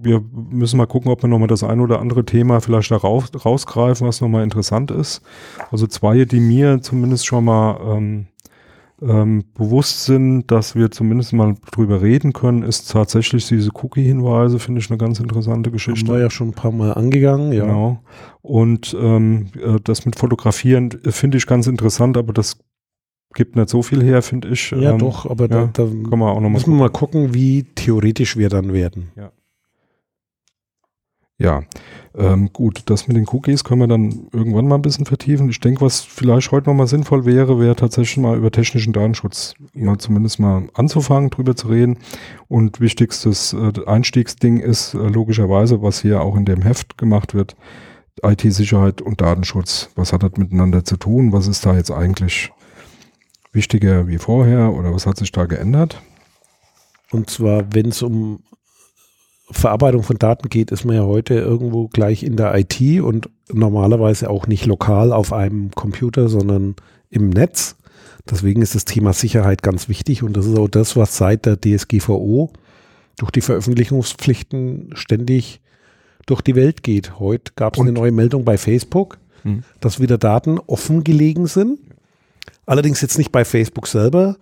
wir 0.00 0.22
müssen 0.32 0.76
mal 0.76 0.86
gucken, 0.86 1.10
ob 1.10 1.22
wir 1.22 1.28
nochmal 1.28 1.48
das 1.48 1.64
ein 1.64 1.80
oder 1.80 2.00
andere 2.00 2.24
Thema 2.24 2.60
vielleicht 2.60 2.90
da 2.90 2.96
raus, 2.96 3.30
rausgreifen, 3.44 4.06
was 4.06 4.20
nochmal 4.20 4.44
interessant 4.44 4.90
ist. 4.90 5.22
Also 5.70 5.86
zwei, 5.86 6.24
die 6.24 6.40
mir 6.40 6.80
zumindest 6.82 7.26
schon 7.26 7.44
mal 7.44 7.80
ähm, 7.96 8.26
ähm, 9.02 9.44
bewusst 9.54 10.04
sind, 10.04 10.50
dass 10.50 10.74
wir 10.74 10.90
zumindest 10.90 11.32
mal 11.32 11.54
drüber 11.70 12.00
reden 12.00 12.32
können, 12.32 12.62
ist 12.62 12.90
tatsächlich 12.90 13.46
diese 13.46 13.70
Cookie-Hinweise, 13.74 14.58
finde 14.58 14.80
ich 14.80 14.90
eine 14.90 14.98
ganz 14.98 15.20
interessante 15.20 15.70
Geschichte. 15.70 16.06
Haben 16.06 16.18
wir 16.18 16.22
ja 16.22 16.30
schon 16.30 16.48
ein 16.48 16.54
paar 16.54 16.72
Mal 16.72 16.94
angegangen, 16.94 17.52
ja. 17.52 17.66
Genau. 17.66 18.00
Und 18.42 18.96
ähm, 18.98 19.48
äh, 19.56 19.78
das 19.82 20.06
mit 20.06 20.16
Fotografieren 20.16 20.90
finde 21.04 21.38
ich 21.38 21.46
ganz 21.46 21.66
interessant, 21.66 22.16
aber 22.16 22.32
das 22.32 22.58
gibt 23.34 23.56
nicht 23.56 23.68
so 23.68 23.82
viel 23.82 24.02
her, 24.02 24.22
finde 24.22 24.48
ich. 24.48 24.70
Ja, 24.70 24.92
ähm, 24.92 24.98
doch, 24.98 25.28
aber 25.28 25.48
ja, 25.50 25.68
da, 25.72 25.84
da 25.84 25.84
müssen 25.84 26.72
wir 26.72 26.78
mal 26.78 26.90
gucken, 26.90 27.34
wie 27.34 27.64
theoretisch 27.74 28.36
wir 28.36 28.48
dann 28.48 28.72
werden. 28.72 29.10
Ja. 29.14 29.30
Ja, 31.38 31.62
ähm, 32.14 32.48
gut, 32.50 32.84
das 32.86 33.08
mit 33.08 33.16
den 33.16 33.26
Cookies 33.28 33.62
können 33.62 33.82
wir 33.82 33.88
dann 33.88 34.28
irgendwann 34.32 34.66
mal 34.66 34.76
ein 34.76 34.82
bisschen 34.82 35.04
vertiefen. 35.04 35.50
Ich 35.50 35.60
denke, 35.60 35.82
was 35.82 36.00
vielleicht 36.00 36.50
heute 36.50 36.70
nochmal 36.70 36.86
sinnvoll 36.86 37.26
wäre, 37.26 37.60
wäre 37.60 37.76
tatsächlich 37.76 38.16
mal 38.16 38.38
über 38.38 38.50
technischen 38.50 38.94
Datenschutz 38.94 39.52
mal 39.74 39.98
zumindest 39.98 40.38
mal 40.40 40.68
anzufangen, 40.72 41.28
drüber 41.28 41.54
zu 41.54 41.68
reden. 41.68 41.98
Und 42.48 42.80
wichtigstes 42.80 43.52
äh, 43.52 43.72
Einstiegsding 43.86 44.60
ist 44.60 44.94
äh, 44.94 44.98
logischerweise, 44.98 45.82
was 45.82 46.00
hier 46.00 46.22
auch 46.22 46.36
in 46.36 46.46
dem 46.46 46.62
Heft 46.62 46.96
gemacht 46.96 47.34
wird, 47.34 47.54
IT-Sicherheit 48.22 49.02
und 49.02 49.20
Datenschutz. 49.20 49.90
Was 49.94 50.14
hat 50.14 50.22
das 50.22 50.32
miteinander 50.38 50.86
zu 50.86 50.96
tun? 50.96 51.34
Was 51.34 51.48
ist 51.48 51.66
da 51.66 51.76
jetzt 51.76 51.90
eigentlich 51.90 52.50
wichtiger 53.52 54.08
wie 54.08 54.18
vorher 54.18 54.72
oder 54.72 54.94
was 54.94 55.06
hat 55.06 55.18
sich 55.18 55.32
da 55.32 55.44
geändert? 55.44 56.00
Und 57.10 57.28
zwar, 57.28 57.74
wenn 57.74 57.90
es 57.90 58.00
um 58.02 58.40
Verarbeitung 59.50 60.02
von 60.02 60.18
Daten 60.18 60.48
geht, 60.48 60.72
ist 60.72 60.84
man 60.84 60.96
ja 60.96 61.04
heute 61.04 61.34
irgendwo 61.34 61.88
gleich 61.88 62.22
in 62.22 62.36
der 62.36 62.54
IT 62.56 62.80
und 63.00 63.28
normalerweise 63.52 64.28
auch 64.28 64.46
nicht 64.46 64.66
lokal 64.66 65.12
auf 65.12 65.32
einem 65.32 65.70
Computer, 65.70 66.28
sondern 66.28 66.74
im 67.10 67.30
Netz. 67.30 67.76
Deswegen 68.28 68.60
ist 68.60 68.74
das 68.74 68.84
Thema 68.84 69.12
Sicherheit 69.12 69.62
ganz 69.62 69.88
wichtig 69.88 70.24
und 70.24 70.36
das 70.36 70.46
ist 70.46 70.58
auch 70.58 70.68
das, 70.68 70.96
was 70.96 71.16
seit 71.16 71.46
der 71.46 71.60
DSGVO 71.60 72.50
durch 73.16 73.30
die 73.30 73.40
Veröffentlichungspflichten 73.40 74.90
ständig 74.94 75.60
durch 76.26 76.42
die 76.42 76.56
Welt 76.56 76.82
geht. 76.82 77.20
Heute 77.20 77.52
gab 77.54 77.76
es 77.76 77.80
eine 77.80 77.92
neue 77.92 78.10
Meldung 78.10 78.44
bei 78.44 78.58
Facebook, 78.58 79.18
hm. 79.42 79.62
dass 79.80 80.00
wieder 80.00 80.18
Daten 80.18 80.58
offen 80.66 81.04
gelegen 81.04 81.46
sind. 81.46 81.78
Allerdings 82.66 83.00
jetzt 83.00 83.16
nicht 83.16 83.30
bei 83.30 83.44
Facebook 83.44 83.86
selber, 83.86 84.36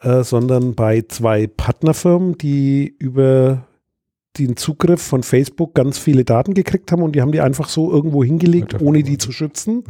äh, 0.00 0.22
sondern 0.22 0.74
bei 0.74 1.02
zwei 1.08 1.46
Partnerfirmen, 1.46 2.36
die 2.36 2.94
über 2.98 3.65
den 4.38 4.56
Zugriff 4.56 5.02
von 5.02 5.22
Facebook 5.22 5.74
ganz 5.74 5.98
viele 5.98 6.24
Daten 6.24 6.54
gekriegt 6.54 6.92
haben 6.92 7.02
und 7.02 7.12
die 7.12 7.22
haben 7.22 7.32
die 7.32 7.40
einfach 7.40 7.68
so 7.68 7.90
irgendwo 7.90 8.22
hingelegt, 8.24 8.80
ohne 8.80 9.02
die 9.02 9.18
zu 9.18 9.32
schützen. 9.32 9.84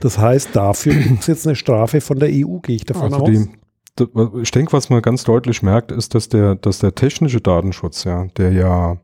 Das 0.00 0.18
heißt, 0.18 0.54
dafür 0.54 0.94
gibt 0.94 1.20
es 1.20 1.26
jetzt 1.26 1.46
eine 1.46 1.56
Strafe 1.56 2.00
von 2.00 2.18
der 2.18 2.28
EU, 2.30 2.58
gehe 2.58 2.76
ich 2.76 2.84
davon 2.84 3.12
also 3.12 3.24
aus. 3.24 3.30
Die, 3.30 4.40
ich 4.42 4.50
denke, 4.50 4.72
was 4.72 4.90
man 4.90 5.02
ganz 5.02 5.24
deutlich 5.24 5.62
merkt, 5.62 5.92
ist, 5.92 6.14
dass 6.14 6.28
der, 6.28 6.54
dass 6.54 6.78
der 6.78 6.94
technische 6.94 7.40
Datenschutz, 7.40 8.04
ja, 8.04 8.26
der 8.36 8.52
ja 8.52 8.98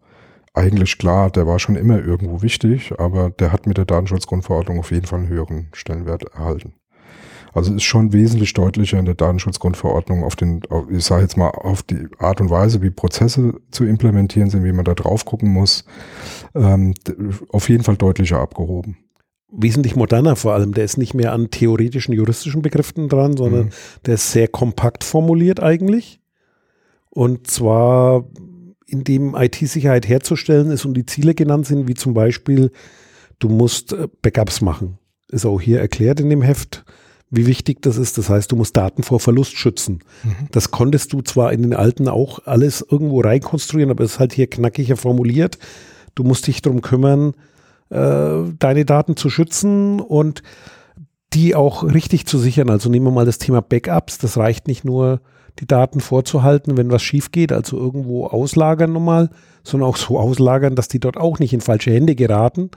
eigentlich 0.55 0.99
klar, 0.99 1.31
der 1.31 1.47
war 1.47 1.59
schon 1.59 1.75
immer 1.75 1.99
irgendwo 1.99 2.41
wichtig, 2.43 2.93
aber 2.99 3.31
der 3.31 3.53
hat 3.53 3.67
mit 3.67 3.77
der 3.77 3.85
Datenschutzgrundverordnung 3.85 4.79
auf 4.79 4.93
jeden 4.93 5.07
Fall 5.07 5.21
einen 5.21 5.29
höheren 5.29 5.69
Stellenwert 5.73 6.25
erhalten. 6.33 6.75
Also 7.55 7.73
ist 7.73 7.85
schon 7.85 8.13
wesentlich 8.13 8.53
deutlicher 8.53 8.99
in 8.99 9.05
der 9.05 9.15
Datenschutzgrundverordnung 9.15 10.25
auf 10.25 10.35
den, 10.35 10.63
ich 10.91 11.05
sage 11.05 11.23
jetzt 11.23 11.37
mal, 11.37 11.51
auf 11.51 11.85
die 11.85 12.09
Art 12.19 12.41
und 12.41 12.51
Weise, 12.51 12.83
wie 12.83 12.91
Prozesse 12.91 13.55
zu 13.71 13.85
implementieren 13.85 14.51
sind, 14.51 14.65
wie 14.65 14.73
man 14.73 14.85
da 14.85 14.95
drauf 14.95 15.25
gucken 15.25 15.51
muss, 15.51 15.85
ähm, 16.57 16.95
auf 17.51 17.69
jeden 17.69 17.85
Fall 17.85 17.97
deutlicher 17.97 18.41
abgehoben. 18.41 18.97
Wesentlich 19.53 19.95
moderner 19.95 20.35
vor 20.35 20.53
allem. 20.53 20.75
Der 20.75 20.85
ist 20.85 20.99
nicht 20.99 21.15
mehr 21.15 21.33
an 21.33 21.51
theoretischen, 21.51 22.13
juristischen 22.13 22.61
Begriffen 22.61 23.09
dran, 23.09 23.37
sondern 23.37 23.67
mhm. 23.67 23.71
der 24.05 24.15
ist 24.15 24.33
sehr 24.33 24.49
kompakt 24.49 25.05
formuliert 25.05 25.63
eigentlich. 25.63 26.21
Und 27.11 27.47
zwar, 27.47 28.25
indem 28.87 29.37
IT-Sicherheit 29.37 30.09
herzustellen 30.09 30.73
ist 30.73 30.85
und 30.85 30.95
die 30.95 31.07
Ziele 31.07 31.37
genannt 31.37 31.67
sind, 31.67 31.87
wie 31.87 31.95
zum 31.95 32.15
Beispiel, 32.15 32.73
du 33.39 33.49
musst 33.49 33.93
äh, 33.93 34.09
Backups 34.23 34.61
machen. 34.61 34.99
Ist 35.31 35.47
auch 35.47 35.61
hier 35.61 35.79
erklärt 35.79 36.19
in 36.19 36.31
dem 36.31 36.43
Heft 36.43 36.85
wie 37.37 37.47
wichtig 37.47 37.83
das 37.83 37.97
ist. 37.97 38.19
Das 38.19 38.29
heißt, 38.29 38.51
du 38.53 38.57
musst 38.57 38.77
Daten 38.77 39.03
vor 39.03 39.21
Verlust 39.21 39.57
schützen. 39.57 40.01
Mhm. 40.23 40.49
Das 40.53 40.71
konntest 40.71 41.13
du 41.13 41.23
zwar 41.23 41.53
in 41.53 41.63
den 41.63 41.75
alten 41.75 42.09
auch 42.09 42.41
alles 42.45 42.85
irgendwo 42.89 43.21
reinkonstruieren, 43.21 43.91
aber 43.91 44.05
es 44.05 44.13
ist 44.13 44.19
halt 44.21 44.33
hier 44.33 44.49
knackiger 44.49 44.97
formuliert. 44.97 45.59
Du 46.15 46.25
musst 46.25 46.47
dich 46.47 46.63
darum 46.63 46.81
kümmern, 46.81 47.35
äh, 47.91 48.43
deine 48.59 48.85
Daten 48.85 49.17
zu 49.17 49.31
schützen 49.31 50.01
und 50.01 50.43
die 51.33 51.55
auch 51.55 51.83
richtig 51.83 52.27
zu 52.27 52.39
sichern. 52.39 52.71
Also 52.71 52.89
nehmen 52.89 53.07
wir 53.07 53.13
mal 53.13 53.27
das 53.27 53.39
Thema 53.39 53.61
Backups. 53.61 54.19
Das 54.19 54.37
reicht 54.37 54.69
nicht 54.69 54.85
nur, 54.85 55.21
die 55.61 55.67
Daten 55.67 56.01
vorzuhalten, 56.01 56.77
wenn 56.77 56.91
was 56.91 57.03
schief 57.03 57.31
geht, 57.31 57.53
also 57.53 57.79
irgendwo 57.79 58.27
auslagern 58.27 58.93
nochmal, 58.93 59.31
sondern 59.63 59.89
auch 59.89 59.97
so 59.97 60.19
auslagern, 60.19 60.75
dass 60.75 60.89
die 60.89 60.99
dort 60.99 61.17
auch 61.17 61.39
nicht 61.39 61.53
in 61.53 61.61
falsche 61.61 61.93
Hände 61.93 62.15
geraten 62.15 62.71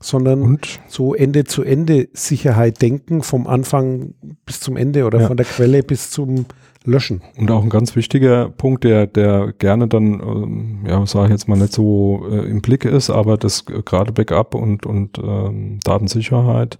sondern 0.00 0.42
und? 0.42 0.80
so 0.88 1.14
Ende 1.14 1.44
zu 1.44 1.62
Ende 1.62 2.08
Sicherheit 2.12 2.80
denken, 2.82 3.22
vom 3.22 3.46
Anfang 3.46 4.14
bis 4.46 4.60
zum 4.60 4.76
Ende 4.76 5.04
oder 5.04 5.20
ja. 5.20 5.26
von 5.26 5.36
der 5.36 5.46
Quelle 5.46 5.82
bis 5.82 6.10
zum 6.10 6.46
Löschen. 6.84 7.20
Und 7.36 7.50
auch 7.50 7.62
ein 7.62 7.68
ganz 7.68 7.96
wichtiger 7.96 8.48
Punkt, 8.48 8.84
der, 8.84 9.06
der 9.06 9.52
gerne 9.58 9.88
dann, 9.88 10.20
ähm, 10.20 10.78
ja, 10.86 11.04
sage 11.06 11.26
ich 11.26 11.32
jetzt 11.32 11.48
mal 11.48 11.58
nicht 11.58 11.72
so 11.72 12.26
äh, 12.30 12.48
im 12.48 12.62
Blick 12.62 12.84
ist, 12.84 13.10
aber 13.10 13.36
das 13.36 13.64
äh, 13.68 13.82
gerade 13.82 14.12
Backup 14.12 14.54
und, 14.54 14.86
und 14.86 15.18
ähm, 15.18 15.80
Datensicherheit 15.84 16.78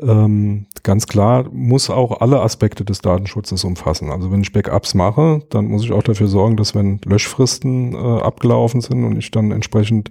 ähm, 0.00 0.66
ganz 0.82 1.06
klar 1.06 1.48
muss 1.52 1.90
auch 1.90 2.20
alle 2.20 2.40
Aspekte 2.40 2.84
des 2.84 3.00
Datenschutzes 3.00 3.64
umfassen. 3.64 4.10
Also 4.10 4.30
wenn 4.30 4.42
ich 4.42 4.52
Backups 4.52 4.94
mache, 4.94 5.42
dann 5.50 5.66
muss 5.66 5.84
ich 5.84 5.92
auch 5.92 6.02
dafür 6.02 6.28
sorgen, 6.28 6.56
dass 6.56 6.74
wenn 6.74 7.00
Löschfristen 7.04 7.94
äh, 7.94 7.96
abgelaufen 7.96 8.80
sind 8.80 9.04
und 9.04 9.18
ich 9.18 9.30
dann 9.30 9.50
entsprechend 9.50 10.10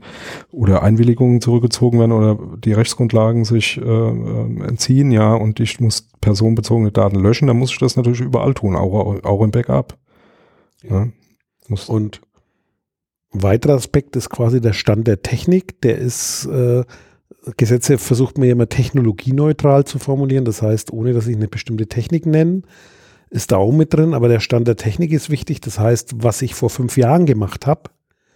oder 0.52 0.84
Einwilligungen 0.84 1.40
zurückgezogen 1.40 2.00
werden 2.00 2.12
oder 2.12 2.38
die 2.58 2.74
Rechtsgrundlagen 2.74 3.46
sich 3.46 3.78
äh, 3.78 3.82
äh 3.82 4.68
entziehen, 4.68 5.12
ja, 5.12 5.34
und 5.34 5.60
ich 5.60 5.80
muss 5.80 6.10
personenbezogene 6.20 6.92
Daten 6.92 7.20
löschen, 7.20 7.48
dann 7.48 7.58
muss 7.58 7.72
ich 7.72 7.80
das 7.80 7.96
natürlich 7.96 8.22
überall 8.22 8.54
tun, 8.54 8.76
auch, 8.76 9.24
auch 9.24 9.42
im 9.42 9.52
Backup. 9.52 9.98
Ja. 10.84 11.08
Muss 11.70 11.90
und 11.90 12.22
ein 13.34 13.44
weiterer 13.44 13.74
Aspekt 13.74 14.16
ist 14.16 14.30
quasi 14.30 14.62
der 14.62 14.74
Stand 14.74 15.08
der 15.08 15.22
Technik, 15.22 15.82
der 15.82 15.98
ist 15.98 16.46
äh, 16.46 16.84
Gesetze 17.58 17.98
versucht 17.98 18.38
man 18.38 18.48
ja 18.48 18.54
immer 18.54 18.70
technologieneutral 18.70 19.86
zu 19.86 20.00
formulieren, 20.00 20.46
das 20.46 20.62
heißt, 20.62 20.92
ohne 20.92 21.14
dass 21.14 21.28
ich 21.28 21.36
eine 21.36 21.48
bestimmte 21.48 21.88
Technik 21.88 22.26
nenne, 22.26 22.62
ist 23.30 23.52
da 23.52 23.58
auch 23.58 23.72
mit 23.72 23.94
drin, 23.94 24.14
aber 24.14 24.28
der 24.28 24.40
Stand 24.40 24.68
der 24.68 24.78
Technik 24.78 25.12
ist 25.12 25.30
wichtig. 25.30 25.62
Das 25.62 25.80
heißt, 25.80 26.24
was 26.24 26.42
ich 26.42 26.56
vor 26.56 26.70
fünf 26.70 26.98
Jahren 26.98 27.26
gemacht 27.26 27.66
habe, 27.68 27.90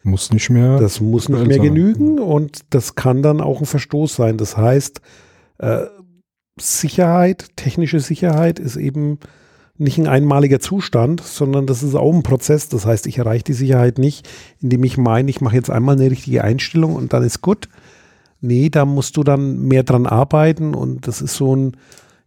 muss 0.03 0.31
nicht 0.31 0.49
mehr. 0.49 0.79
Das 0.79 0.99
muss 0.99 1.29
nicht 1.29 1.45
mehr 1.45 1.57
sein. 1.57 1.65
genügen 1.65 2.19
und 2.19 2.61
das 2.71 2.95
kann 2.95 3.21
dann 3.21 3.39
auch 3.39 3.59
ein 3.59 3.65
Verstoß 3.65 4.15
sein. 4.15 4.37
Das 4.37 4.57
heißt, 4.57 4.99
äh, 5.59 5.85
Sicherheit, 6.59 7.47
technische 7.55 7.99
Sicherheit 7.99 8.59
ist 8.59 8.77
eben 8.77 9.19
nicht 9.77 9.97
ein 9.97 10.07
einmaliger 10.07 10.59
Zustand, 10.59 11.21
sondern 11.21 11.65
das 11.65 11.83
ist 11.83 11.95
auch 11.95 12.13
ein 12.13 12.23
Prozess. 12.23 12.67
Das 12.69 12.85
heißt, 12.85 13.07
ich 13.07 13.17
erreiche 13.19 13.43
die 13.45 13.53
Sicherheit 13.53 13.97
nicht, 13.99 14.27
indem 14.59 14.83
ich 14.83 14.97
meine, 14.97 15.29
ich 15.29 15.41
mache 15.41 15.55
jetzt 15.55 15.69
einmal 15.69 15.95
eine 15.95 16.09
richtige 16.09 16.43
Einstellung 16.43 16.95
und 16.95 17.13
dann 17.13 17.23
ist 17.23 17.41
gut, 17.41 17.67
nee, 18.41 18.69
da 18.69 18.85
musst 18.85 19.17
du 19.17 19.23
dann 19.23 19.61
mehr 19.67 19.83
dran 19.83 20.05
arbeiten 20.05 20.75
und 20.75 21.07
das 21.07 21.21
ist 21.21 21.35
so 21.35 21.55
ein, 21.55 21.77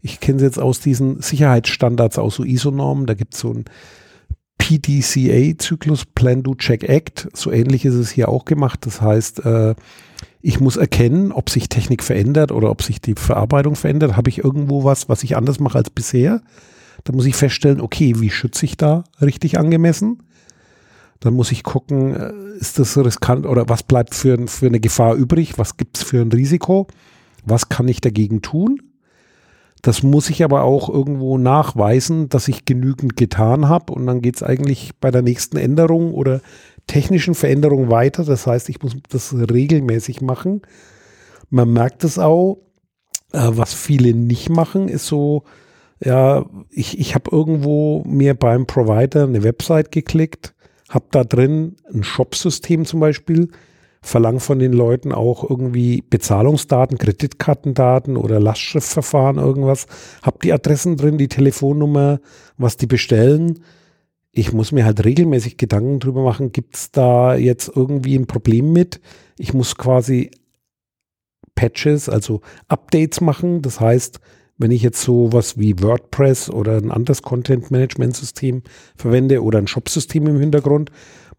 ich 0.01 0.21
kenne 0.21 0.37
es 0.37 0.43
jetzt 0.43 0.59
aus 0.59 0.81
diesen 0.81 1.21
Sicherheitsstandards, 1.21 2.19
aus 2.19 2.37
so 2.37 2.45
ISO-Normen, 2.45 3.07
da 3.07 3.15
gibt 3.15 3.35
es 3.35 3.41
so 3.41 3.53
ein 3.53 3.65
PDCA-Zyklus, 4.59 6.07
Plan, 6.07 6.43
Do, 6.43 6.55
Check, 6.55 6.89
Act. 6.89 7.29
So 7.35 7.51
ähnlich 7.53 7.85
ist 7.85 7.95
es 7.95 8.11
hier 8.11 8.31
auch 8.31 8.47
gemacht. 8.47 8.87
Das 8.87 9.03
heißt, 9.03 9.45
äh, 9.45 9.75
ich 10.41 10.61
muss 10.61 10.77
erkennen, 10.77 11.33
ob 11.33 11.51
sich 11.51 11.69
Technik 11.69 12.03
verändert 12.03 12.51
oder 12.51 12.71
ob 12.71 12.83
sich 12.83 13.01
die 13.01 13.15
Verarbeitung 13.15 13.77
verändert. 13.77 14.17
Habe 14.17 14.31
ich 14.31 14.39
irgendwo 14.39 14.85
was, 14.85 15.09
was 15.09 15.23
ich 15.23 15.37
anders 15.37 15.61
mache 15.61 15.77
als 15.77 15.91
bisher? 15.91 16.41
Da 17.05 17.13
muss 17.13 17.27
ich 17.27 17.37
feststellen, 17.37 17.81
okay, 17.81 18.15
wie 18.21 18.31
schütze 18.31 18.65
ich 18.65 18.77
da 18.77 19.05
richtig 19.21 19.59
angemessen? 19.59 20.23
Dann 21.21 21.35
muss 21.35 21.53
ich 21.53 21.63
gucken, 21.63 22.15
äh, 22.15 22.33
ist 22.59 22.79
das 22.79 22.97
riskant 22.99 23.47
oder 23.47 23.69
was 23.69 23.83
bleibt 23.83 24.15
für, 24.15 24.47
für 24.47 24.67
eine 24.67 24.81
Gefahr 24.81 25.15
übrig? 25.15 25.59
Was 25.59 25.77
gibt 25.77 25.97
es 25.97 26.03
für 26.03 26.21
ein 26.21 26.33
Risiko? 26.33 26.87
Was 27.45 27.69
kann 27.69 27.89
ich 27.89 28.01
dagegen 28.01 28.43
tun? 28.43 28.81
Das 29.83 30.03
muss 30.03 30.31
ich 30.31 30.43
aber 30.43 30.63
auch 30.63 30.89
irgendwo 30.89 31.37
nachweisen, 31.37 32.31
dass 32.31 32.49
ich 32.49 32.65
genügend 32.65 33.17
getan 33.17 33.69
habe. 33.69 33.93
Und 33.93 34.07
dann 34.07 34.23
geht 34.23 34.37
es 34.37 34.43
eigentlich 34.43 34.93
bei 34.99 35.11
der 35.11 35.21
nächsten 35.21 35.59
Änderung 35.59 36.15
oder 36.15 36.41
technischen 36.87 37.35
Veränderung 37.35 37.91
weiter. 37.91 38.25
Das 38.25 38.47
heißt, 38.47 38.71
ich 38.71 38.83
muss 38.83 38.97
das 39.11 39.35
regelmäßig 39.35 40.23
machen. 40.23 40.63
Man 41.51 41.71
merkt 41.73 42.03
es 42.03 42.19
auch, 42.19 42.63
äh, 43.33 43.51
was 43.51 43.75
viele 43.75 44.15
nicht 44.15 44.49
machen, 44.49 44.89
ist 44.89 45.07
so, 45.07 45.45
ja, 46.03 46.47
ich, 46.71 46.99
ich 46.99 47.15
habe 47.15 47.31
irgendwo 47.31 48.05
mir 48.07 48.35
beim 48.35 48.67
Provider 48.67 49.25
eine 49.25 49.43
Website 49.43 49.93
geklickt 49.93 50.55
habe 50.89 51.07
da 51.11 51.25
drin 51.25 51.77
ein 51.93 52.03
Shop-System 52.03 52.85
zum 52.85 53.01
Beispiel, 53.01 53.49
verlange 54.03 54.41
von 54.41 54.59
den 54.59 54.73
Leuten 54.73 55.13
auch 55.13 55.49
irgendwie 55.49 56.03
Bezahlungsdaten, 56.09 56.99
Kreditkartendaten 56.99 58.17
oder 58.17 58.39
Lastschriftverfahren, 58.39 59.39
irgendwas, 59.39 59.87
habe 60.23 60.39
die 60.43 60.53
Adressen 60.53 60.97
drin, 60.97 61.17
die 61.17 61.29
Telefonnummer, 61.29 62.21
was 62.59 62.77
die 62.77 62.87
bestellen. 62.87 63.61
Ich 64.31 64.53
muss 64.53 64.73
mir 64.73 64.85
halt 64.85 65.05
regelmäßig 65.05 65.57
Gedanken 65.57 66.01
drüber 66.01 66.23
machen, 66.23 66.53
gibt 66.53 66.77
es 66.77 66.91
da 66.91 67.35
jetzt 67.35 67.71
irgendwie 67.75 68.17
ein 68.17 68.27
Problem 68.27 68.73
mit? 68.73 69.01
Ich 69.39 69.55
muss 69.55 69.77
quasi 69.77 70.31
Patches, 71.55 72.09
also 72.09 72.41
Updates 72.69 73.21
machen. 73.21 73.63
Das 73.63 73.81
heißt, 73.81 74.21
wenn 74.57 74.71
ich 74.71 74.83
jetzt 74.83 75.03
so 75.03 75.33
was 75.33 75.59
wie 75.59 75.83
WordPress 75.83 76.51
oder 76.51 76.77
ein 76.77 76.91
anderes 76.91 77.23
Content-Management-System 77.23 78.63
verwende 78.97 79.43
oder 79.43 79.59
ein 79.59 79.67
Shop-System 79.67 80.27
im 80.27 80.39
Hintergrund, 80.39 80.91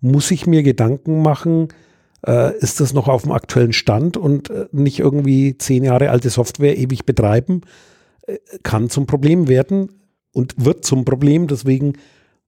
muss 0.01 0.31
ich 0.31 0.45
mir 0.45 0.63
Gedanken 0.63 1.21
machen, 1.21 1.69
äh, 2.27 2.57
ist 2.57 2.79
das 2.79 2.93
noch 2.93 3.07
auf 3.07 3.23
dem 3.23 3.31
aktuellen 3.31 3.73
Stand 3.73 4.17
und 4.17 4.49
äh, 4.49 4.65
nicht 4.71 4.99
irgendwie 4.99 5.57
zehn 5.57 5.83
Jahre 5.83 6.09
alte 6.09 6.29
Software 6.29 6.77
ewig 6.77 7.05
betreiben, 7.05 7.61
äh, 8.27 8.37
kann 8.63 8.89
zum 8.89 9.05
Problem 9.05 9.47
werden 9.47 9.89
und 10.33 10.53
wird 10.57 10.85
zum 10.85 11.05
Problem. 11.05 11.47
Deswegen 11.47 11.93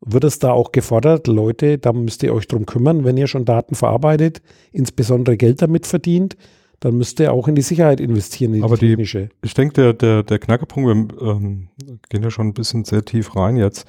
wird 0.02 0.26
es 0.26 0.40
da 0.40 0.52
auch 0.52 0.72
gefordert, 0.72 1.28
Leute, 1.28 1.78
da 1.78 1.94
müsst 1.94 2.22
ihr 2.24 2.34
euch 2.34 2.48
drum 2.48 2.66
kümmern, 2.66 3.04
wenn 3.04 3.18
ihr 3.18 3.28
schon 3.28 3.46
Daten 3.46 3.76
verarbeitet, 3.76 4.42
insbesondere 4.72 5.38
Geld 5.38 5.62
damit 5.62 5.88
verdient, 5.88 6.38
dann 6.80 6.96
müsste 6.98 7.24
er 7.26 7.34
auch 7.34 7.48
in 7.48 7.56
die 7.56 7.62
Sicherheit 7.62 8.00
investieren, 8.00 8.54
in 8.54 8.64
Aber 8.64 8.78
die 8.78 8.90
technische. 8.90 9.30
ich 9.42 9.54
denke, 9.54 9.74
der, 9.74 9.94
der, 9.94 10.24
der 10.24 10.40
Knackepunkt, 10.40 11.14
wir 11.20 11.28
ähm, 11.28 11.70
gehen 12.10 12.24
ja 12.24 12.30
schon 12.30 12.48
ein 12.48 12.54
bisschen 12.54 12.86
sehr 12.86 13.04
tief 13.04 13.36
rein 13.36 13.58
jetzt. 13.58 13.88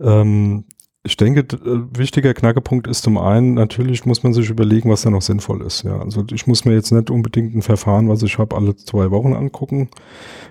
Ähm, 0.00 0.64
ich 1.06 1.16
denke, 1.16 1.40
äh, 1.40 1.98
wichtiger 1.98 2.34
Knackepunkt 2.34 2.86
ist 2.86 3.02
zum 3.02 3.16
einen, 3.16 3.54
natürlich 3.54 4.04
muss 4.04 4.22
man 4.22 4.34
sich 4.34 4.50
überlegen, 4.50 4.90
was 4.90 5.02
da 5.02 5.10
noch 5.10 5.22
sinnvoll 5.22 5.62
ist. 5.62 5.84
Ja, 5.84 6.00
also 6.00 6.24
ich 6.32 6.46
muss 6.46 6.64
mir 6.64 6.74
jetzt 6.74 6.90
nicht 6.90 7.10
unbedingt 7.10 7.54
ein 7.54 7.62
Verfahren, 7.62 8.08
was 8.08 8.22
ich 8.22 8.38
habe, 8.38 8.56
alle 8.56 8.76
zwei 8.76 9.10
Wochen 9.10 9.32
angucken. 9.32 9.88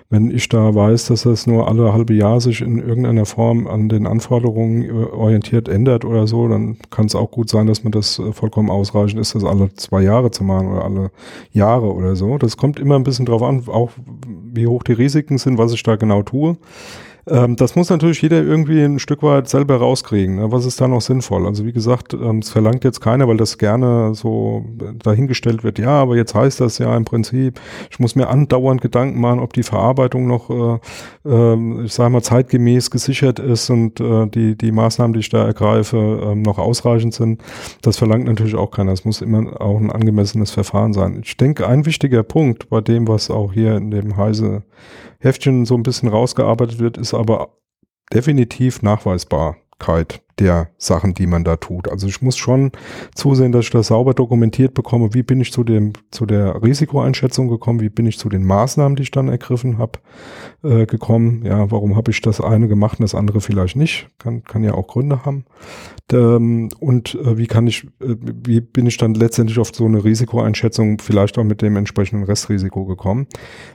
Wenn 0.08 0.30
ich 0.30 0.48
da 0.48 0.74
weiß, 0.74 1.06
dass 1.06 1.22
das 1.22 1.46
nur 1.46 1.68
alle 1.68 1.92
halbe 1.92 2.14
Jahr 2.14 2.40
sich 2.40 2.62
in 2.62 2.78
irgendeiner 2.78 3.26
Form 3.26 3.66
an 3.66 3.88
den 3.88 4.06
Anforderungen 4.06 4.84
äh, 4.84 4.90
orientiert 4.92 5.68
ändert 5.68 6.04
oder 6.04 6.26
so, 6.26 6.48
dann 6.48 6.78
kann 6.90 7.06
es 7.06 7.14
auch 7.14 7.30
gut 7.30 7.50
sein, 7.50 7.66
dass 7.66 7.84
man 7.84 7.92
das 7.92 8.18
äh, 8.18 8.32
vollkommen 8.32 8.70
ausreichend 8.70 9.20
ist, 9.20 9.34
das 9.34 9.44
alle 9.44 9.72
zwei 9.74 10.02
Jahre 10.02 10.30
zu 10.30 10.42
machen 10.42 10.68
oder 10.72 10.84
alle 10.84 11.10
Jahre 11.52 11.92
oder 11.92 12.16
so. 12.16 12.38
Das 12.38 12.56
kommt 12.56 12.80
immer 12.80 12.96
ein 12.96 13.04
bisschen 13.04 13.26
drauf 13.26 13.42
an, 13.42 13.64
auch 13.66 13.90
wie 14.52 14.66
hoch 14.66 14.82
die 14.82 14.92
Risiken 14.92 15.38
sind, 15.38 15.58
was 15.58 15.72
ich 15.72 15.82
da 15.82 15.96
genau 15.96 16.22
tue. 16.22 16.56
Ähm, 17.28 17.56
das 17.56 17.74
muss 17.74 17.90
natürlich 17.90 18.22
jeder 18.22 18.40
irgendwie 18.42 18.82
ein 18.82 19.00
Stück 19.00 19.22
weit 19.22 19.48
selber 19.48 19.76
rauskriegen. 19.76 20.36
Ne? 20.36 20.52
Was 20.52 20.64
ist 20.64 20.80
da 20.80 20.86
noch 20.86 21.00
sinnvoll? 21.00 21.46
Also 21.46 21.64
wie 21.66 21.72
gesagt, 21.72 22.14
ähm, 22.14 22.38
es 22.38 22.50
verlangt 22.50 22.84
jetzt 22.84 23.00
keiner, 23.00 23.26
weil 23.26 23.36
das 23.36 23.58
gerne 23.58 24.14
so 24.14 24.64
dahingestellt 25.02 25.64
wird. 25.64 25.80
Ja, 25.80 25.90
aber 26.02 26.16
jetzt 26.16 26.36
heißt 26.36 26.60
das 26.60 26.78
ja 26.78 26.96
im 26.96 27.04
Prinzip, 27.04 27.60
ich 27.90 27.98
muss 27.98 28.14
mir 28.14 28.28
andauernd 28.28 28.80
Gedanken 28.80 29.20
machen, 29.20 29.40
ob 29.40 29.52
die 29.54 29.64
Verarbeitung 29.64 30.28
noch, 30.28 30.50
äh, 30.50 30.78
äh, 31.28 31.84
ich 31.84 31.94
sage 31.94 32.10
mal, 32.10 32.22
zeitgemäß 32.22 32.92
gesichert 32.92 33.40
ist 33.40 33.70
und 33.70 33.98
äh, 33.98 34.28
die, 34.28 34.56
die 34.56 34.70
Maßnahmen, 34.70 35.12
die 35.12 35.20
ich 35.20 35.28
da 35.28 35.44
ergreife, 35.44 35.96
ähm, 35.96 36.42
noch 36.42 36.58
ausreichend 36.58 37.12
sind. 37.12 37.42
Das 37.82 37.96
verlangt 37.96 38.26
natürlich 38.26 38.54
auch 38.54 38.70
keiner. 38.70 38.92
Es 38.92 39.04
muss 39.04 39.20
immer 39.20 39.60
auch 39.60 39.80
ein 39.80 39.90
angemessenes 39.90 40.52
Verfahren 40.52 40.92
sein. 40.92 41.22
Ich 41.24 41.36
denke, 41.36 41.66
ein 41.66 41.86
wichtiger 41.86 42.22
Punkt 42.22 42.68
bei 42.68 42.80
dem, 42.80 43.08
was 43.08 43.30
auch 43.30 43.52
hier 43.52 43.76
in 43.76 43.90
dem 43.90 44.16
Heise 44.16 44.62
Heftchen 45.18 45.64
so 45.64 45.74
ein 45.74 45.82
bisschen 45.82 46.08
rausgearbeitet 46.08 46.78
wird, 46.78 46.98
ist 46.98 47.14
aber 47.16 47.56
definitiv 48.12 48.82
Nachweisbarkeit 48.82 50.22
der 50.38 50.68
Sachen, 50.76 51.14
die 51.14 51.26
man 51.26 51.44
da 51.44 51.56
tut. 51.56 51.88
Also 51.88 52.06
ich 52.06 52.20
muss 52.20 52.36
schon 52.36 52.72
zusehen, 53.14 53.52
dass 53.52 53.66
ich 53.66 53.70
das 53.70 53.88
sauber 53.88 54.14
dokumentiert 54.14 54.74
bekomme, 54.74 55.14
wie 55.14 55.22
bin 55.22 55.40
ich 55.40 55.52
zu 55.52 55.64
dem 55.64 55.92
zu 56.10 56.26
der 56.26 56.62
Risikoeinschätzung 56.62 57.48
gekommen, 57.48 57.80
wie 57.80 57.88
bin 57.88 58.06
ich 58.06 58.18
zu 58.18 58.28
den 58.28 58.44
Maßnahmen, 58.44 58.96
die 58.96 59.04
ich 59.04 59.10
dann 59.10 59.28
ergriffen 59.28 59.78
habe, 59.78 59.98
äh, 60.62 60.86
gekommen. 60.86 61.42
Ja, 61.44 61.70
warum 61.70 61.96
habe 61.96 62.10
ich 62.10 62.20
das 62.20 62.40
eine 62.40 62.68
gemacht 62.68 63.00
und 63.00 63.04
das 63.04 63.14
andere 63.14 63.40
vielleicht 63.40 63.76
nicht? 63.76 64.10
Kann 64.18 64.44
kann 64.44 64.62
ja 64.62 64.74
auch 64.74 64.86
Gründe 64.86 65.24
haben. 65.24 65.46
Ähm, 66.12 66.68
und 66.78 67.14
äh, 67.16 67.36
wie 67.36 67.46
kann 67.46 67.66
ich, 67.66 67.84
äh, 68.00 68.16
wie 68.20 68.60
bin 68.60 68.86
ich 68.86 68.96
dann 68.96 69.14
letztendlich 69.14 69.58
auf 69.58 69.74
so 69.74 69.86
eine 69.86 70.04
Risikoeinschätzung 70.04 70.98
vielleicht 71.00 71.38
auch 71.38 71.44
mit 71.44 71.62
dem 71.62 71.76
entsprechenden 71.76 72.24
Restrisiko 72.24 72.84
gekommen, 72.84 73.26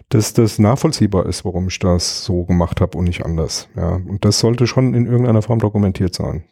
dass 0.10 0.34
das 0.34 0.60
nachvollziehbar 0.60 1.26
ist, 1.26 1.44
warum 1.44 1.68
ich 1.68 1.80
das 1.80 2.24
so 2.24 2.46
gemacht 2.46 2.80
habe 2.80 2.98
und 2.98 3.06
nicht 3.06 3.26
anders. 3.26 3.68
Ja, 3.76 3.96
und 3.96 4.24
das 4.24 4.40
sollte 4.40 4.68
schon 4.68 4.94
in 4.94 5.08
irgendeiner 5.08 5.42
Form 5.42 5.60
dokumentiert 5.60 6.14
sein. 6.14 6.44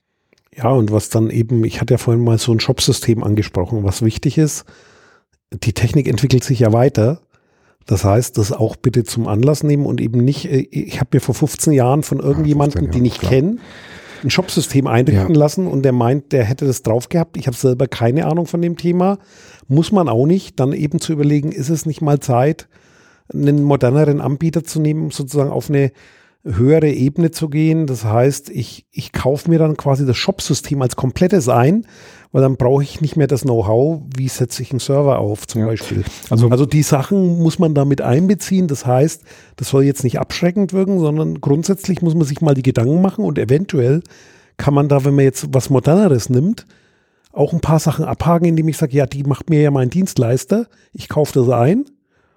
Ja, 0.55 0.69
und 0.69 0.91
was 0.91 1.09
dann 1.09 1.29
eben, 1.29 1.63
ich 1.63 1.79
hatte 1.79 1.93
ja 1.93 1.97
vorhin 1.97 2.23
mal 2.23 2.37
so 2.37 2.51
ein 2.51 2.59
Shop-System 2.59 3.23
angesprochen, 3.23 3.83
was 3.83 4.01
wichtig 4.01 4.37
ist, 4.37 4.65
die 5.51 5.73
Technik 5.73 6.07
entwickelt 6.07 6.43
sich 6.43 6.59
ja 6.59 6.73
weiter. 6.73 7.21
Das 7.85 8.03
heißt, 8.03 8.37
das 8.37 8.51
auch 8.51 8.75
bitte 8.75 9.03
zum 9.03 9.27
Anlass 9.27 9.63
nehmen 9.63 9.85
und 9.85 9.99
eben 9.99 10.23
nicht, 10.23 10.45
äh, 10.45 10.67
ich 10.71 10.99
habe 10.99 11.09
mir 11.13 11.21
vor 11.21 11.35
15 11.35 11.73
Jahren 11.73 12.03
von 12.03 12.19
irgendjemandem, 12.19 12.85
ja, 12.85 12.91
den 12.91 13.05
ich 13.05 13.19
kenne, 13.19 13.57
ein 14.23 14.29
Shop-System 14.29 14.85
einrichten 14.85 15.33
ja. 15.33 15.39
lassen 15.39 15.65
und 15.65 15.83
der 15.83 15.93
meint, 15.93 16.31
der 16.31 16.43
hätte 16.43 16.65
das 16.65 16.83
drauf 16.83 17.09
gehabt. 17.09 17.37
Ich 17.37 17.47
habe 17.47 17.55
selber 17.55 17.87
keine 17.87 18.25
Ahnung 18.25 18.47
von 18.47 18.61
dem 18.61 18.77
Thema. 18.77 19.17
Muss 19.67 19.91
man 19.91 20.09
auch 20.09 20.25
nicht. 20.25 20.59
Dann 20.59 20.73
eben 20.73 20.99
zu 20.99 21.13
überlegen, 21.13 21.51
ist 21.51 21.69
es 21.69 21.85
nicht 21.85 22.01
mal 22.01 22.19
Zeit, 22.19 22.67
einen 23.33 23.63
moderneren 23.63 24.19
Anbieter 24.19 24.63
zu 24.63 24.81
nehmen, 24.81 25.11
sozusagen 25.11 25.51
auf 25.51 25.69
eine 25.69 25.91
höhere 26.43 26.89
Ebene 26.89 27.31
zu 27.31 27.49
gehen. 27.49 27.85
Das 27.85 28.05
heißt, 28.05 28.49
ich, 28.49 28.85
ich 28.91 29.11
kaufe 29.11 29.49
mir 29.49 29.59
dann 29.59 29.77
quasi 29.77 30.05
das 30.05 30.17
Shop-System 30.17 30.81
als 30.81 30.95
komplettes 30.95 31.49
ein, 31.49 31.85
weil 32.31 32.41
dann 32.41 32.57
brauche 32.57 32.83
ich 32.83 33.01
nicht 33.01 33.17
mehr 33.17 33.27
das 33.27 33.41
Know-how, 33.41 34.01
wie 34.15 34.27
setze 34.27 34.61
ich 34.61 34.71
einen 34.71 34.79
Server 34.79 35.19
auf 35.19 35.47
zum 35.47 35.61
ja. 35.61 35.67
Beispiel. 35.67 36.03
Also, 36.29 36.49
also 36.49 36.65
die 36.65 36.83
Sachen 36.83 37.39
muss 37.39 37.59
man 37.59 37.73
damit 37.73 38.01
einbeziehen. 38.01 38.67
Das 38.67 38.85
heißt, 38.85 39.23
das 39.57 39.69
soll 39.69 39.83
jetzt 39.83 40.03
nicht 40.03 40.19
abschreckend 40.19 40.71
wirken, 40.73 40.99
sondern 40.99 41.41
grundsätzlich 41.41 42.01
muss 42.01 42.15
man 42.15 42.25
sich 42.25 42.41
mal 42.41 42.53
die 42.53 42.63
Gedanken 42.63 43.01
machen 43.01 43.25
und 43.25 43.37
eventuell 43.37 44.01
kann 44.57 44.73
man 44.73 44.89
da, 44.89 45.05
wenn 45.05 45.15
man 45.15 45.25
jetzt 45.25 45.47
was 45.53 45.69
Moderneres 45.69 46.29
nimmt, 46.29 46.65
auch 47.31 47.53
ein 47.53 47.61
paar 47.61 47.79
Sachen 47.79 48.05
abhaken, 48.05 48.45
indem 48.45 48.67
ich 48.67 48.77
sage, 48.77 48.95
ja, 48.95 49.05
die 49.05 49.23
macht 49.23 49.49
mir 49.49 49.61
ja 49.61 49.71
mein 49.71 49.89
Dienstleister, 49.89 50.67
ich 50.93 51.09
kaufe 51.09 51.33
das 51.39 51.49
ein 51.49 51.85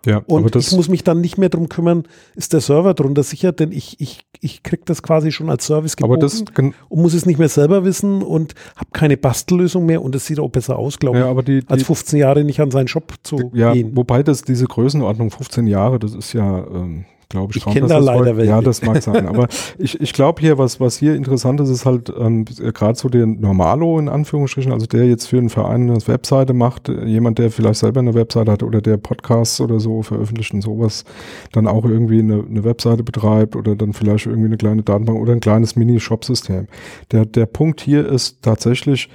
ja, 0.04 0.23
und 0.26 0.54
ich 0.56 0.73
muss 0.73 0.88
mich 0.88 1.04
dann 1.04 1.21
nicht 1.21 1.38
mehr 1.38 1.49
darum 1.49 1.68
kümmern, 1.68 2.04
ist 2.35 2.52
der 2.52 2.61
Server 2.61 2.94
drunter 2.94 3.23
sicher, 3.23 3.52
denn 3.52 3.71
ich, 3.71 4.00
ich, 4.00 4.26
ich 4.40 4.62
kriege 4.62 4.82
das 4.85 5.02
quasi 5.02 5.30
schon 5.30 5.49
als 5.49 5.67
Service 5.67 5.97
geboten 5.97 6.21
das 6.21 6.45
und 6.56 6.75
muss 6.91 7.15
es 7.15 7.26
nicht 7.26 7.38
mehr 7.38 7.49
selber 7.49 7.84
wissen 7.84 8.23
und 8.23 8.54
habe 8.76 8.91
keine 8.93 9.17
Bastellösung 9.17 9.86
mehr 9.86 10.02
und 10.02 10.15
es 10.15 10.26
sieht 10.26 10.41
auch 10.41 10.50
besser 10.50 10.76
aus, 10.76 10.99
glaube 10.99 11.19
ja, 11.19 11.32
ich, 11.32 11.45
die, 11.45 11.62
als 11.69 11.84
15 11.84 12.19
Jahre 12.19 12.45
nicht 12.45 12.60
an 12.60 12.71
seinen 12.71 12.88
Shop 12.88 13.15
zu 13.23 13.50
ja, 13.52 13.73
gehen. 13.73 13.97
Wobei 13.97 14.23
das 14.23 14.43
diese 14.43 14.67
Größenordnung 14.67 15.30
15 15.30 15.67
Jahre, 15.67 15.99
das 15.99 16.15
ist 16.15 16.32
ja 16.32 16.67
ähm, 16.67 17.04
glaube 17.32 17.52
ich. 17.56 17.66
Ich 17.66 17.73
kenne 17.73 17.88
da 17.88 17.99
leider 17.99 18.36
welche. 18.36 18.50
Ja, 18.50 18.60
das 18.60 18.82
mag 18.82 19.02
sein. 19.02 19.26
Aber 19.26 19.49
ich, 19.78 20.00
ich 20.00 20.12
glaube 20.12 20.40
hier, 20.40 20.58
was, 20.58 20.78
was 20.78 20.99
hier 20.99 21.16
interessant 21.16 21.60
ist, 21.60 21.71
ist 21.71 21.84
halt 21.84 22.12
ähm, 22.16 22.45
gerade 22.45 22.97
so 22.97 23.08
der 23.08 23.26
Normalo 23.26 23.99
in 23.99 24.08
Anführungsstrichen, 24.08 24.71
also 24.71 24.86
der 24.86 25.06
jetzt 25.06 25.26
für 25.26 25.38
einen 25.38 25.49
Verein 25.49 25.90
eine 25.90 26.06
Webseite 26.06 26.52
macht, 26.52 26.88
jemand, 26.88 27.38
der 27.38 27.50
vielleicht 27.50 27.80
selber 27.80 28.00
eine 28.00 28.14
Webseite 28.14 28.52
hat 28.52 28.62
oder 28.62 28.80
der 28.80 28.99
Podcasts 28.99 29.60
oder 29.60 29.80
so 29.80 30.02
veröffentlicht 30.02 30.54
und 30.54 30.60
sowas, 30.60 31.04
dann 31.52 31.66
auch 31.66 31.84
irgendwie 31.84 32.21
eine, 32.21 32.45
eine 32.49 32.64
Webseite 32.64 33.02
betreibt 33.02 33.56
oder 33.56 33.75
dann 33.75 33.92
vielleicht 33.92 34.26
irgendwie 34.26 34.47
eine 34.47 34.58
kleine 34.58 34.82
Datenbank 34.82 35.18
oder 35.18 35.32
ein 35.32 35.40
kleines 35.40 35.75
Mini-Shop-System. 35.75 36.68
Der, 37.10 37.25
der 37.25 37.47
Punkt 37.47 37.80
hier 37.80 38.06
ist 38.06 38.42
tatsächlich 38.42 39.08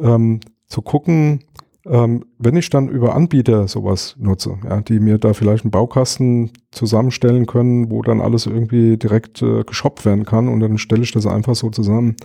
ähm, 0.00 0.40
zu 0.68 0.80
gucken, 0.80 1.40
ähm, 1.86 2.24
wenn 2.38 2.56
ich 2.56 2.70
dann 2.70 2.88
über 2.88 3.14
Anbieter 3.14 3.68
sowas 3.68 4.16
nutze, 4.18 4.58
ja, 4.64 4.80
die 4.80 5.00
mir 5.00 5.18
da 5.18 5.34
vielleicht 5.34 5.64
einen 5.64 5.70
Baukasten 5.70 6.50
zusammenstellen 6.70 7.46
können, 7.46 7.90
wo 7.90 8.02
dann 8.02 8.20
alles 8.20 8.46
irgendwie 8.46 8.96
direkt 8.96 9.42
äh, 9.42 9.64
geshoppt 9.64 10.04
werden 10.04 10.24
kann 10.24 10.48
und 10.48 10.60
dann 10.60 10.78
stelle 10.78 11.02
ich 11.02 11.12
das 11.12 11.26
einfach 11.26 11.54
so 11.54 11.70
zusammen, 11.70 12.16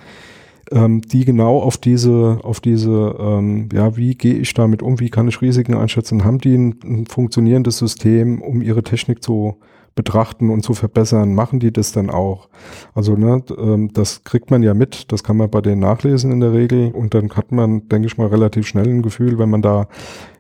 ähm, 0.71 1.01
die 1.01 1.25
genau 1.25 1.59
auf 1.59 1.77
diese, 1.77 2.39
auf 2.43 2.61
diese, 2.61 3.15
ähm, 3.19 3.69
ja, 3.73 3.97
wie 3.97 4.15
gehe 4.15 4.35
ich 4.35 4.53
damit 4.53 4.81
um, 4.81 4.99
wie 4.99 5.09
kann 5.09 5.27
ich 5.27 5.41
Risiken 5.41 5.75
einschätzen, 5.75 6.23
haben 6.23 6.39
die 6.39 6.55
ein, 6.55 6.79
ein 6.83 7.05
funktionierendes 7.07 7.77
System, 7.77 8.41
um 8.41 8.61
ihre 8.61 8.83
Technik 8.83 9.23
zu 9.23 9.57
betrachten 9.95 10.49
und 10.49 10.63
zu 10.63 10.73
verbessern, 10.73 11.33
machen 11.33 11.59
die 11.59 11.71
das 11.71 11.91
dann 11.91 12.09
auch. 12.09 12.49
Also 12.93 13.15
ne, 13.15 13.43
ähm, 13.57 13.91
das 13.93 14.23
kriegt 14.23 14.51
man 14.51 14.63
ja 14.63 14.73
mit, 14.73 15.11
das 15.11 15.23
kann 15.23 15.37
man 15.37 15.49
bei 15.49 15.61
denen 15.61 15.81
nachlesen 15.81 16.31
in 16.31 16.39
der 16.39 16.53
Regel 16.53 16.91
und 16.91 17.13
dann 17.13 17.29
hat 17.31 17.51
man, 17.51 17.87
denke 17.89 18.07
ich 18.07 18.17
mal, 18.17 18.27
relativ 18.27 18.67
schnell 18.67 18.87
ein 18.87 19.01
Gefühl, 19.01 19.39
wenn 19.39 19.49
man 19.49 19.61
da 19.61 19.87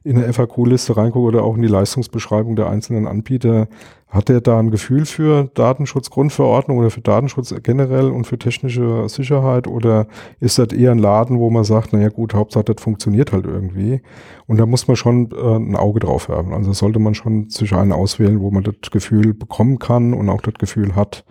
in 0.03 0.17
eine 0.17 0.31
FAQ-Liste 0.31 0.97
reinguckt 0.97 1.27
oder 1.27 1.43
auch 1.43 1.55
in 1.55 1.61
die 1.61 1.67
Leistungsbeschreibung 1.67 2.55
der 2.55 2.69
einzelnen 2.69 3.07
Anbieter, 3.07 3.67
hat 4.09 4.29
er 4.29 4.41
da 4.41 4.57
ein 4.57 4.71
Gefühl 4.71 5.05
für 5.05 5.51
Datenschutzgrundverordnung 5.53 6.79
oder 6.79 6.89
für 6.89 7.01
Datenschutz 7.01 7.53
generell 7.61 8.09
und 8.09 8.25
für 8.25 8.39
technische 8.39 9.07
Sicherheit 9.07 9.67
oder 9.67 10.07
ist 10.39 10.57
das 10.57 10.69
eher 10.69 10.91
ein 10.91 10.97
Laden, 10.97 11.37
wo 11.37 11.51
man 11.51 11.63
sagt, 11.63 11.93
naja 11.93 12.09
gut, 12.09 12.33
Hauptsache 12.33 12.63
das 12.63 12.81
funktioniert 12.81 13.31
halt 13.31 13.45
irgendwie 13.45 14.01
und 14.47 14.57
da 14.57 14.65
muss 14.65 14.87
man 14.87 14.97
schon 14.97 15.29
äh, 15.31 15.55
ein 15.55 15.75
Auge 15.75 15.99
drauf 15.99 16.27
haben. 16.27 16.53
Also 16.53 16.73
sollte 16.73 16.97
man 16.97 17.13
schon 17.13 17.49
sich 17.49 17.73
einen 17.73 17.91
auswählen, 17.91 18.41
wo 18.41 18.49
man 18.49 18.63
das 18.63 18.89
Gefühl 18.89 19.35
bekommen 19.35 19.77
kann 19.77 20.15
und 20.15 20.27
auch 20.29 20.41
das 20.41 20.55
Gefühl 20.55 20.95
hat, 20.95 21.23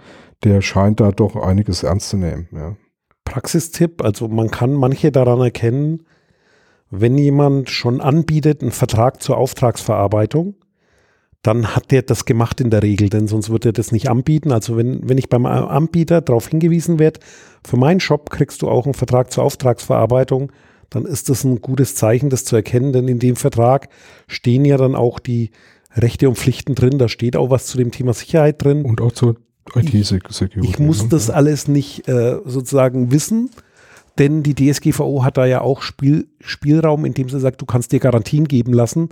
der 0.45 0.61
scheint 0.61 1.01
da 1.01 1.11
doch 1.11 1.35
einiges 1.35 1.83
ernst 1.83 2.11
zu 2.11 2.17
nehmen. 2.17 2.49
Ja. 2.53 2.77
Praxistipp, 3.25 4.05
also 4.05 4.29
man 4.29 4.51
kann 4.51 4.73
manche 4.73 5.11
daran 5.11 5.41
erkennen, 5.41 6.05
wenn 6.91 7.19
jemand 7.19 7.71
schon 7.71 8.01
anbietet, 8.01 8.63
einen 8.63 8.73
Vertrag 8.73 9.23
zur 9.23 9.37
Auftragsverarbeitung, 9.37 10.55
dann 11.43 11.77
hat 11.77 11.91
der 11.91 12.03
das 12.03 12.25
gemacht 12.25 12.61
in 12.61 12.71
der 12.71 12.83
Regel, 12.83 13.11
denn 13.11 13.29
sonst 13.29 13.49
würde 13.49 13.71
er 13.71 13.73
das 13.73 13.93
nicht 13.93 14.11
anbieten. 14.11 14.51
Also 14.51 14.77
wenn, 14.77 15.09
wenn 15.09 15.19
ich 15.19 15.29
beim 15.29 15.47
Anbieter 15.47 16.21
darauf 16.21 16.49
hingewiesen 16.49 16.99
werde, 16.99 17.21
für 17.67 17.77
meinen 17.77 18.01
Shop 18.01 18.31
kriegst 18.31 18.63
du 18.63 18.69
auch 18.69 18.87
einen 18.87 18.95
Vertrag 18.95 19.31
zur 19.31 19.45
Auftragsverarbeitung, 19.45 20.51
dann 20.91 21.05
ist 21.05 21.29
das 21.29 21.45
ein 21.45 21.61
gutes 21.61 21.95
Zeichen, 21.95 22.31
das 22.31 22.45
zu 22.45 22.57
erkennen, 22.57 22.93
denn 22.93 23.09
in 23.09 23.19
dem 23.19 23.37
Vertrag 23.37 23.89
stehen 24.27 24.65
ja 24.65 24.77
dann 24.77 24.95
auch 24.95 25.19
die 25.19 25.51
Rechte 25.95 26.29
und 26.29 26.37
Pflichten 26.37 26.75
drin, 26.75 26.99
da 26.99 27.09
steht 27.09 27.37
auch 27.37 27.51
was 27.51 27.67
zu 27.67 27.79
dem 27.79 27.91
Thema 27.91 28.15
Sicherheit 28.15 28.63
drin. 28.63 28.85
Und 28.85 29.01
auch 29.01 29.13
zur 29.13 29.37
IT-Security. 29.75 30.61
Ich, 30.61 30.71
ich 30.71 30.79
muss 30.79 31.03
ne? 31.03 31.09
das 31.11 31.31
alles 31.31 31.69
nicht 31.69 32.09
äh, 32.09 32.39
sozusagen 32.45 33.13
wissen, 33.13 33.51
denn 34.19 34.43
die 34.43 34.55
DSGVO 34.55 35.25
hat 35.25 35.37
da 35.37 35.47
ja 35.47 35.61
auch 35.61 35.83
Spiel, 35.83 36.29
Spielraum, 36.41 37.05
in 37.05 37.15
dem 37.15 37.29
sie 37.29 37.41
sagt, 37.41 37.61
du 37.61 37.67
kannst 37.67 37.93
dir 37.93 38.01
Garantien 38.01 38.47
geben 38.47 38.73
lassen. 38.73 39.11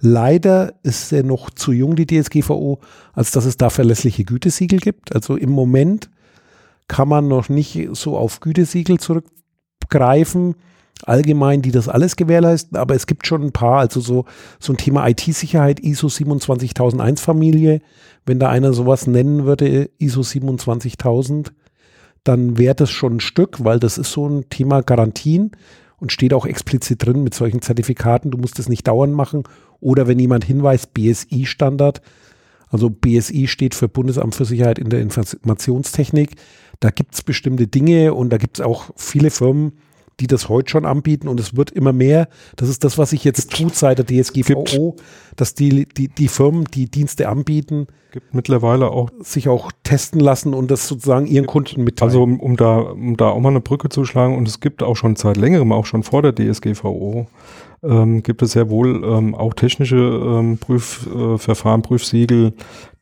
Leider 0.00 0.74
ist 0.82 1.12
er 1.12 1.24
noch 1.24 1.50
zu 1.50 1.72
jung, 1.72 1.96
die 1.96 2.06
DSGVO, 2.06 2.80
als 3.12 3.30
dass 3.32 3.44
es 3.44 3.56
da 3.56 3.70
verlässliche 3.70 4.24
Gütesiegel 4.24 4.78
gibt. 4.78 5.14
Also 5.14 5.36
im 5.36 5.50
Moment 5.50 6.10
kann 6.86 7.08
man 7.08 7.28
noch 7.28 7.48
nicht 7.48 7.88
so 7.92 8.16
auf 8.16 8.40
Gütesiegel 8.40 8.98
zurückgreifen, 8.98 10.54
allgemein, 11.04 11.62
die 11.62 11.70
das 11.70 11.88
alles 11.88 12.16
gewährleisten, 12.16 12.76
aber 12.76 12.94
es 12.94 13.06
gibt 13.06 13.26
schon 13.26 13.42
ein 13.42 13.52
paar, 13.52 13.78
also 13.80 14.00
so, 14.00 14.24
so 14.58 14.72
ein 14.72 14.76
Thema 14.78 15.06
IT-Sicherheit, 15.08 15.80
ISO 15.80 16.08
27001 16.08 17.20
Familie, 17.20 17.80
wenn 18.26 18.38
da 18.38 18.48
einer 18.48 18.72
sowas 18.72 19.06
nennen 19.06 19.44
würde, 19.44 19.90
ISO 19.98 20.22
27000, 20.22 21.52
dann 22.24 22.58
wäre 22.58 22.74
das 22.74 22.90
schon 22.90 23.16
ein 23.16 23.20
Stück, 23.20 23.64
weil 23.64 23.80
das 23.80 23.98
ist 23.98 24.12
so 24.12 24.28
ein 24.28 24.48
Thema 24.50 24.82
Garantien 24.82 25.52
und 25.98 26.12
steht 26.12 26.34
auch 26.34 26.46
explizit 26.46 27.04
drin 27.04 27.22
mit 27.22 27.34
solchen 27.34 27.62
Zertifikaten. 27.62 28.30
Du 28.30 28.38
musst 28.38 28.58
es 28.58 28.68
nicht 28.68 28.86
dauernd 28.86 29.14
machen. 29.14 29.44
Oder 29.80 30.06
wenn 30.08 30.18
jemand 30.18 30.44
hinweist, 30.44 30.94
BSI-Standard, 30.94 32.02
also 32.68 32.90
BSI 32.90 33.46
steht 33.46 33.74
für 33.74 33.88
Bundesamt 33.88 34.34
für 34.34 34.44
Sicherheit 34.44 34.78
in 34.78 34.90
der 34.90 35.00
Informationstechnik. 35.00 36.36
Da 36.80 36.90
gibt 36.90 37.14
es 37.14 37.22
bestimmte 37.22 37.66
Dinge 37.66 38.14
und 38.14 38.30
da 38.30 38.36
gibt 38.36 38.58
es 38.58 38.64
auch 38.64 38.90
viele 38.96 39.30
Firmen, 39.30 39.72
die 40.20 40.26
das 40.26 40.48
heute 40.48 40.70
schon 40.70 40.84
anbieten 40.84 41.28
und 41.28 41.38
es 41.38 41.56
wird 41.56 41.70
immer 41.70 41.92
mehr. 41.92 42.28
Das 42.56 42.68
ist 42.68 42.84
das, 42.84 42.98
was 42.98 43.10
sich 43.10 43.24
jetzt 43.24 43.52
tut 43.52 43.74
seit 43.74 43.98
der 43.98 44.06
DSGVO, 44.06 44.92
gibt. 44.92 45.02
dass 45.36 45.54
die, 45.54 45.86
die, 45.86 46.08
die 46.08 46.28
Firmen, 46.28 46.64
die 46.64 46.90
Dienste 46.90 47.28
anbieten, 47.28 47.86
gibt 48.10 48.34
mittlerweile 48.34 48.90
auch 48.90 49.10
sich 49.20 49.48
auch 49.48 49.70
testen 49.84 50.20
lassen 50.20 50.54
und 50.54 50.70
das 50.70 50.88
sozusagen 50.88 51.26
ihren 51.26 51.46
Kunden 51.46 51.84
mitteilen. 51.84 52.08
Also 52.08 52.22
um, 52.22 52.40
um, 52.40 52.56
da, 52.56 52.78
um 52.78 53.16
da 53.16 53.28
auch 53.28 53.40
mal 53.40 53.50
eine 53.50 53.60
Brücke 53.60 53.88
zu 53.90 54.04
schlagen 54.04 54.36
und 54.36 54.48
es 54.48 54.60
gibt 54.60 54.82
auch 54.82 54.96
schon 54.96 55.16
seit 55.16 55.36
längerem, 55.36 55.72
auch 55.72 55.86
schon 55.86 56.02
vor 56.02 56.22
der 56.22 56.34
DSGVO, 56.34 57.26
ähm, 57.82 58.22
gibt 58.22 58.42
es 58.42 58.52
sehr 58.52 58.70
wohl 58.70 59.04
ähm, 59.04 59.34
auch 59.34 59.54
technische 59.54 59.96
ähm, 59.96 60.58
Prüfverfahren, 60.58 61.80
äh, 61.80 61.84
Prüfsiegel, 61.84 62.54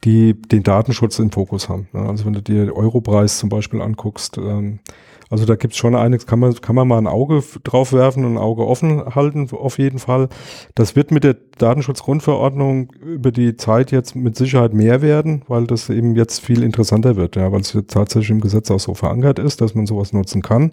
die 0.05 0.35
den 0.35 0.63
Datenschutz 0.63 1.19
im 1.19 1.31
Fokus 1.31 1.69
haben. 1.69 1.89
Ne? 1.93 2.01
Also 2.01 2.27
wenn 2.27 2.35
du 2.35 2.43
dir 2.43 2.77
Europreis 2.77 3.39
zum 3.39 3.49
Beispiel 3.49 3.81
anguckst, 3.81 4.37
ähm, 4.39 4.81
also 5.31 5.45
da 5.45 5.57
gibt's 5.57 5.77
schon 5.77 5.95
einiges, 5.95 6.27
kann 6.27 6.39
man, 6.39 6.55
kann 6.61 6.77
man 6.77 6.87
mal 6.87 6.99
ein 6.99 7.07
Auge 7.07 7.43
drauf 7.65 7.93
werfen 7.93 8.25
und 8.25 8.35
ein 8.35 8.39
Auge 8.39 8.67
offen 8.67 9.15
halten, 9.15 9.49
auf 9.51 9.79
jeden 9.79 9.99
Fall. 9.99 10.29
Das 10.75 10.95
wird 10.95 11.11
mit 11.11 11.25
der 11.25 11.37
Datenschutzgrundverordnung 11.59 12.93
über 13.03 13.33
die 13.33 13.57
Zeit 13.57 13.91
jetzt 13.91 14.15
mit 14.15 14.37
Sicherheit 14.37 14.73
mehr 14.73 15.03
werden, 15.03 15.43
weil 15.49 15.67
das 15.67 15.91
eben 15.91 16.15
jetzt 16.15 16.41
viel 16.41 16.63
interessanter 16.63 17.17
wird, 17.17 17.37
ja, 17.37 17.51
weil 17.51 17.61
es 17.61 17.73
jetzt 17.73 17.93
tatsächlich 17.93 18.31
im 18.31 18.41
Gesetz 18.41 18.71
auch 18.71 18.81
so 18.81 18.95
verankert 18.95 19.39
ist, 19.39 19.61
dass 19.61 19.75
man 19.75 19.87
sowas 19.87 20.13
nutzen 20.13 20.43
kann. 20.43 20.73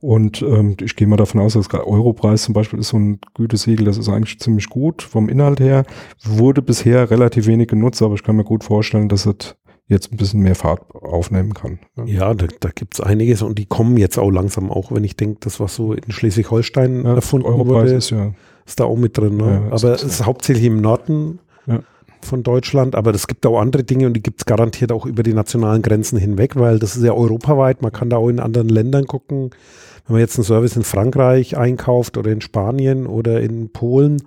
Und 0.00 0.42
ähm, 0.42 0.76
ich 0.80 0.94
gehe 0.94 1.08
mal 1.08 1.16
davon 1.16 1.40
aus, 1.40 1.54
dass 1.54 1.72
Europreis 1.72 2.44
zum 2.44 2.54
Beispiel 2.54 2.78
ist 2.78 2.88
so 2.88 2.98
ein 2.98 3.18
Gütesiegel, 3.34 3.84
das 3.84 3.98
ist 3.98 4.08
eigentlich 4.08 4.38
ziemlich 4.38 4.68
gut 4.68 5.02
vom 5.02 5.28
Inhalt 5.28 5.58
her. 5.58 5.84
Wurde 6.22 6.62
bisher 6.62 7.10
relativ 7.10 7.46
wenig 7.46 7.68
genutzt, 7.68 8.00
aber 8.02 8.14
ich 8.14 8.22
kann 8.22 8.36
mir 8.36 8.44
gut 8.44 8.62
vorstellen, 8.62 9.08
dass 9.08 9.26
es 9.26 9.56
jetzt 9.88 10.12
ein 10.12 10.16
bisschen 10.16 10.40
mehr 10.40 10.54
Fahrt 10.54 10.82
aufnehmen 10.94 11.54
kann. 11.54 11.78
Ne? 11.96 12.10
Ja, 12.10 12.34
da, 12.34 12.46
da 12.60 12.70
gibt 12.74 12.94
es 12.94 13.00
einiges 13.00 13.42
und 13.42 13.58
die 13.58 13.66
kommen 13.66 13.96
jetzt 13.96 14.18
auch 14.18 14.30
langsam 14.30 14.70
auch, 14.70 14.92
wenn 14.92 15.04
ich 15.04 15.16
denke, 15.16 15.38
das 15.40 15.60
was 15.60 15.74
so 15.74 15.92
in 15.92 16.12
Schleswig-Holstein 16.12 17.04
ja, 17.04 17.14
erfunden 17.14 17.46
Europreis 17.46 17.82
wurde, 17.82 17.94
ist, 17.94 18.10
ja. 18.10 18.32
ist 18.66 18.80
da 18.80 18.84
auch 18.84 18.96
mit 18.96 19.16
drin. 19.16 19.38
Ne? 19.38 19.62
Ja, 19.66 19.72
aber 19.72 19.94
es 19.94 20.02
ist 20.02 20.26
hauptsächlich 20.26 20.66
im 20.66 20.80
Norden 20.80 21.40
von 22.22 22.42
Deutschland, 22.42 22.94
aber 22.94 23.14
es 23.14 23.26
gibt 23.26 23.46
auch 23.46 23.60
andere 23.60 23.84
Dinge 23.84 24.06
und 24.06 24.14
die 24.14 24.22
gibt 24.22 24.40
es 24.40 24.46
garantiert 24.46 24.92
auch 24.92 25.06
über 25.06 25.22
die 25.22 25.34
nationalen 25.34 25.82
Grenzen 25.82 26.18
hinweg, 26.18 26.56
weil 26.56 26.78
das 26.78 26.96
ist 26.96 27.04
ja 27.04 27.12
europaweit, 27.12 27.82
man 27.82 27.92
kann 27.92 28.10
da 28.10 28.16
auch 28.16 28.28
in 28.28 28.40
anderen 28.40 28.68
Ländern 28.68 29.06
gucken. 29.06 29.50
Wenn 30.06 30.14
man 30.14 30.20
jetzt 30.20 30.36
einen 30.36 30.44
Service 30.44 30.76
in 30.76 30.84
Frankreich 30.84 31.56
einkauft 31.56 32.16
oder 32.16 32.30
in 32.30 32.40
Spanien 32.40 33.06
oder 33.06 33.40
in 33.40 33.70
Polen, 33.70 34.22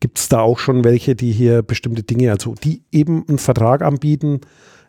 gibt 0.00 0.18
es 0.18 0.28
da 0.28 0.40
auch 0.40 0.58
schon 0.58 0.84
welche, 0.84 1.14
die 1.14 1.32
hier 1.32 1.62
bestimmte 1.62 2.02
Dinge, 2.02 2.30
also 2.30 2.54
die 2.62 2.82
eben 2.90 3.24
einen 3.28 3.38
Vertrag 3.38 3.82
anbieten, 3.82 4.40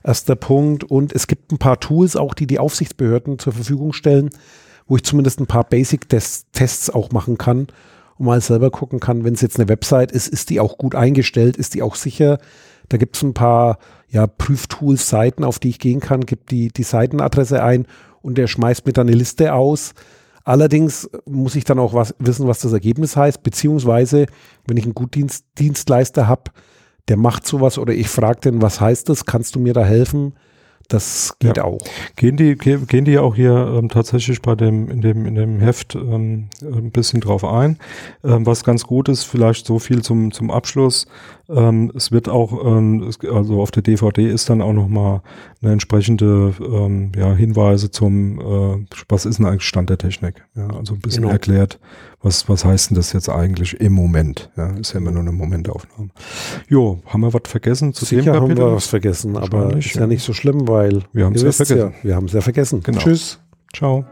Erster 0.04 0.36
Punkt. 0.36 0.84
Und 0.84 1.13
es 1.13 1.28
gibt 1.28 1.52
ein 1.52 1.58
paar 1.58 1.80
Tools 1.80 2.16
auch, 2.16 2.34
die 2.34 2.48
die 2.48 2.60
Aufsichtsbehörden 2.60 3.39
zur 3.39 3.54
Verfügung 3.54 3.94
stellen, 3.94 4.30
wo 4.88 4.96
ich 4.96 5.04
zumindest 5.04 5.39
ein 5.39 5.48
paar 5.48 5.63
Basic-Tests 5.63 6.89
auch 6.89 7.12
machen 7.12 7.38
kann 7.38 7.68
und 8.18 8.26
mal 8.26 8.42
selber 8.42 8.70
gucken 8.70 9.00
kann, 9.00 9.24
wenn 9.24 9.34
es 9.34 9.42
jetzt 9.42 9.60
eine 9.60 9.70
Website 9.70 10.12
ist, 10.12 10.28
ist 10.28 10.50
die 10.50 10.60
auch 10.60 10.78
gut 10.78 10.96
eingestellt, 10.96 11.58
ist 11.58 11.74
die 11.74 11.82
auch 11.82 11.96
sicher. 11.96 12.38
Da 12.89 12.98
gibt 12.98 13.16
es 13.16 13.24
ein 13.24 13.34
paar 13.34 13.80
ja, 14.10 14.28
Prüftools, 14.28 15.10
Seiten, 15.10 15.44
auf 15.44 15.60
die 15.60 15.70
ich 15.70 15.80
gehen 15.80 16.00
kann, 16.00 16.26
gibt 16.26 16.52
die, 16.52 16.68
die 16.68 16.84
Seitenadresse 16.84 17.63
ein 17.63 17.88
und 18.22 18.38
der 18.38 18.48
schmeißt 18.48 18.86
mir 18.86 18.94
dann 18.94 19.08
eine 19.08 19.16
Liste 19.16 19.54
aus. 19.54 19.94
Allerdings 20.44 21.10
muss 21.26 21.56
ich 21.56 21.63
dann 21.63 21.80
auch 21.80 21.94
was, 21.94 22.13
wissen, 22.20 22.48
was 22.48 22.60
das 22.60 22.74
Ergebnis 22.74 23.16
heißt, 23.16 23.44
beziehungsweise 23.44 24.26
wenn 24.68 24.78
ich 24.78 24.84
einen 24.84 24.94
Gutdienstleister 24.94 26.28
habe, 26.28 26.52
der 27.10 27.18
macht 27.18 27.46
sowas 27.46 27.78
oder 27.78 27.94
ich 27.94 28.08
frage 28.08 28.42
den, 28.42 28.62
was 28.62 28.80
heißt 28.80 29.10
das, 29.10 29.26
kannst 29.26 29.56
du 29.56 29.60
mir 29.60 29.74
da 29.74 29.84
helfen? 29.84 30.34
Das 30.89 31.36
geht 31.39 31.58
ja. 31.58 31.63
auch. 31.63 31.80
Gehen 32.18 32.36
die, 32.36 32.56
gehen 32.56 33.06
die 33.06 33.18
auch 33.18 33.36
hier 33.36 33.74
ähm, 33.78 33.89
tatsächlich 33.89 34.42
bei 34.42 34.56
dem, 34.56 34.89
in 34.89 35.02
dem, 35.02 35.26
in 35.26 35.36
dem 35.36 35.60
Heft 35.60 35.96
ähm, 35.96 36.50
ein 36.62 36.92
bisschen 36.92 37.22
drauf 37.22 37.46
ein. 37.46 37.78
Ähm, 38.24 38.46
was 38.46 38.63
ganz 38.63 38.86
gut 38.86 39.08
ist, 39.08 39.24
vielleicht 39.24 39.66
so 39.66 39.80
viel 39.80 40.02
zum, 40.02 40.32
zum 40.32 40.52
Abschluss. 40.52 41.08
Ähm, 41.49 41.91
es 41.93 42.12
wird 42.12 42.29
auch, 42.29 42.65
ähm, 42.65 43.03
es, 43.03 43.19
also 43.29 43.62
auf 43.62 43.69
der 43.71 43.84
DVD 43.84 44.29
ist 44.29 44.49
dann 44.49 44.62
auch 44.62 44.71
nochmal 44.71 45.21
eine 45.62 45.73
entsprechende 45.73 46.53
ähm, 46.60 47.12
ja, 47.17 47.34
Hinweise 47.34 47.91
zum, 47.91 48.39
äh, 48.39 48.86
was 49.10 49.25
ist 49.25 49.39
denn 49.39 49.45
eigentlich 49.45 49.63
Stand 49.63 49.89
der 49.89 49.97
Technik? 49.97 50.45
Ja, 50.56 50.67
also 50.67 50.93
ein 50.93 50.99
bisschen 50.99 51.23
genau. 51.23 51.34
erklärt, 51.34 51.79
was, 52.21 52.47
was 52.47 52.63
heißt 52.63 52.91
denn 52.91 52.95
das 52.95 53.12
jetzt 53.12 53.27
eigentlich 53.27 53.79
im 53.82 53.91
Moment? 53.91 54.51
Ja, 54.56 54.69
ist 54.77 54.93
ja 54.93 54.99
immer 54.99 55.12
nur 55.12 55.21
eine 55.21 55.34
Momentaufnahme. 55.34 56.10
Jo, 56.69 56.99
haben 57.08 57.21
wir 57.21 57.34
was 57.34 57.41
vergessen 57.45 57.93
zu 57.93 58.06
Sicher 58.06 58.21
dem 58.21 58.34
Kapitel? 58.34 58.63
haben 58.63 58.69
wir 58.71 58.75
was 58.75 58.88
vergessen, 58.88 59.36
aber 59.36 59.75
ist 59.75 59.95
ja 59.95 60.08
nicht 60.08 60.23
so 60.23 60.32
schlimm, 60.32 60.67
weil 60.69 61.03
wir 61.12 61.25
haben 61.25 61.36
es 61.36 61.41
ja 61.41 61.51
vergessen. 61.51 61.77
Ja, 61.77 61.91
wir 62.03 62.15
haben 62.15 62.25
es 62.25 62.34
ja 62.34 62.41
vergessen. 62.41 62.82
Genau. 62.84 62.99
Tschüss. 62.99 63.39
Ciao. 63.75 64.06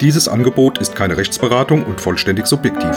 Dieses 0.00 0.28
Angebot 0.28 0.78
ist 0.78 0.94
keine 0.94 1.18
Rechtsberatung 1.18 1.84
und 1.84 2.00
vollständig 2.00 2.46
subjektiv. 2.46 2.96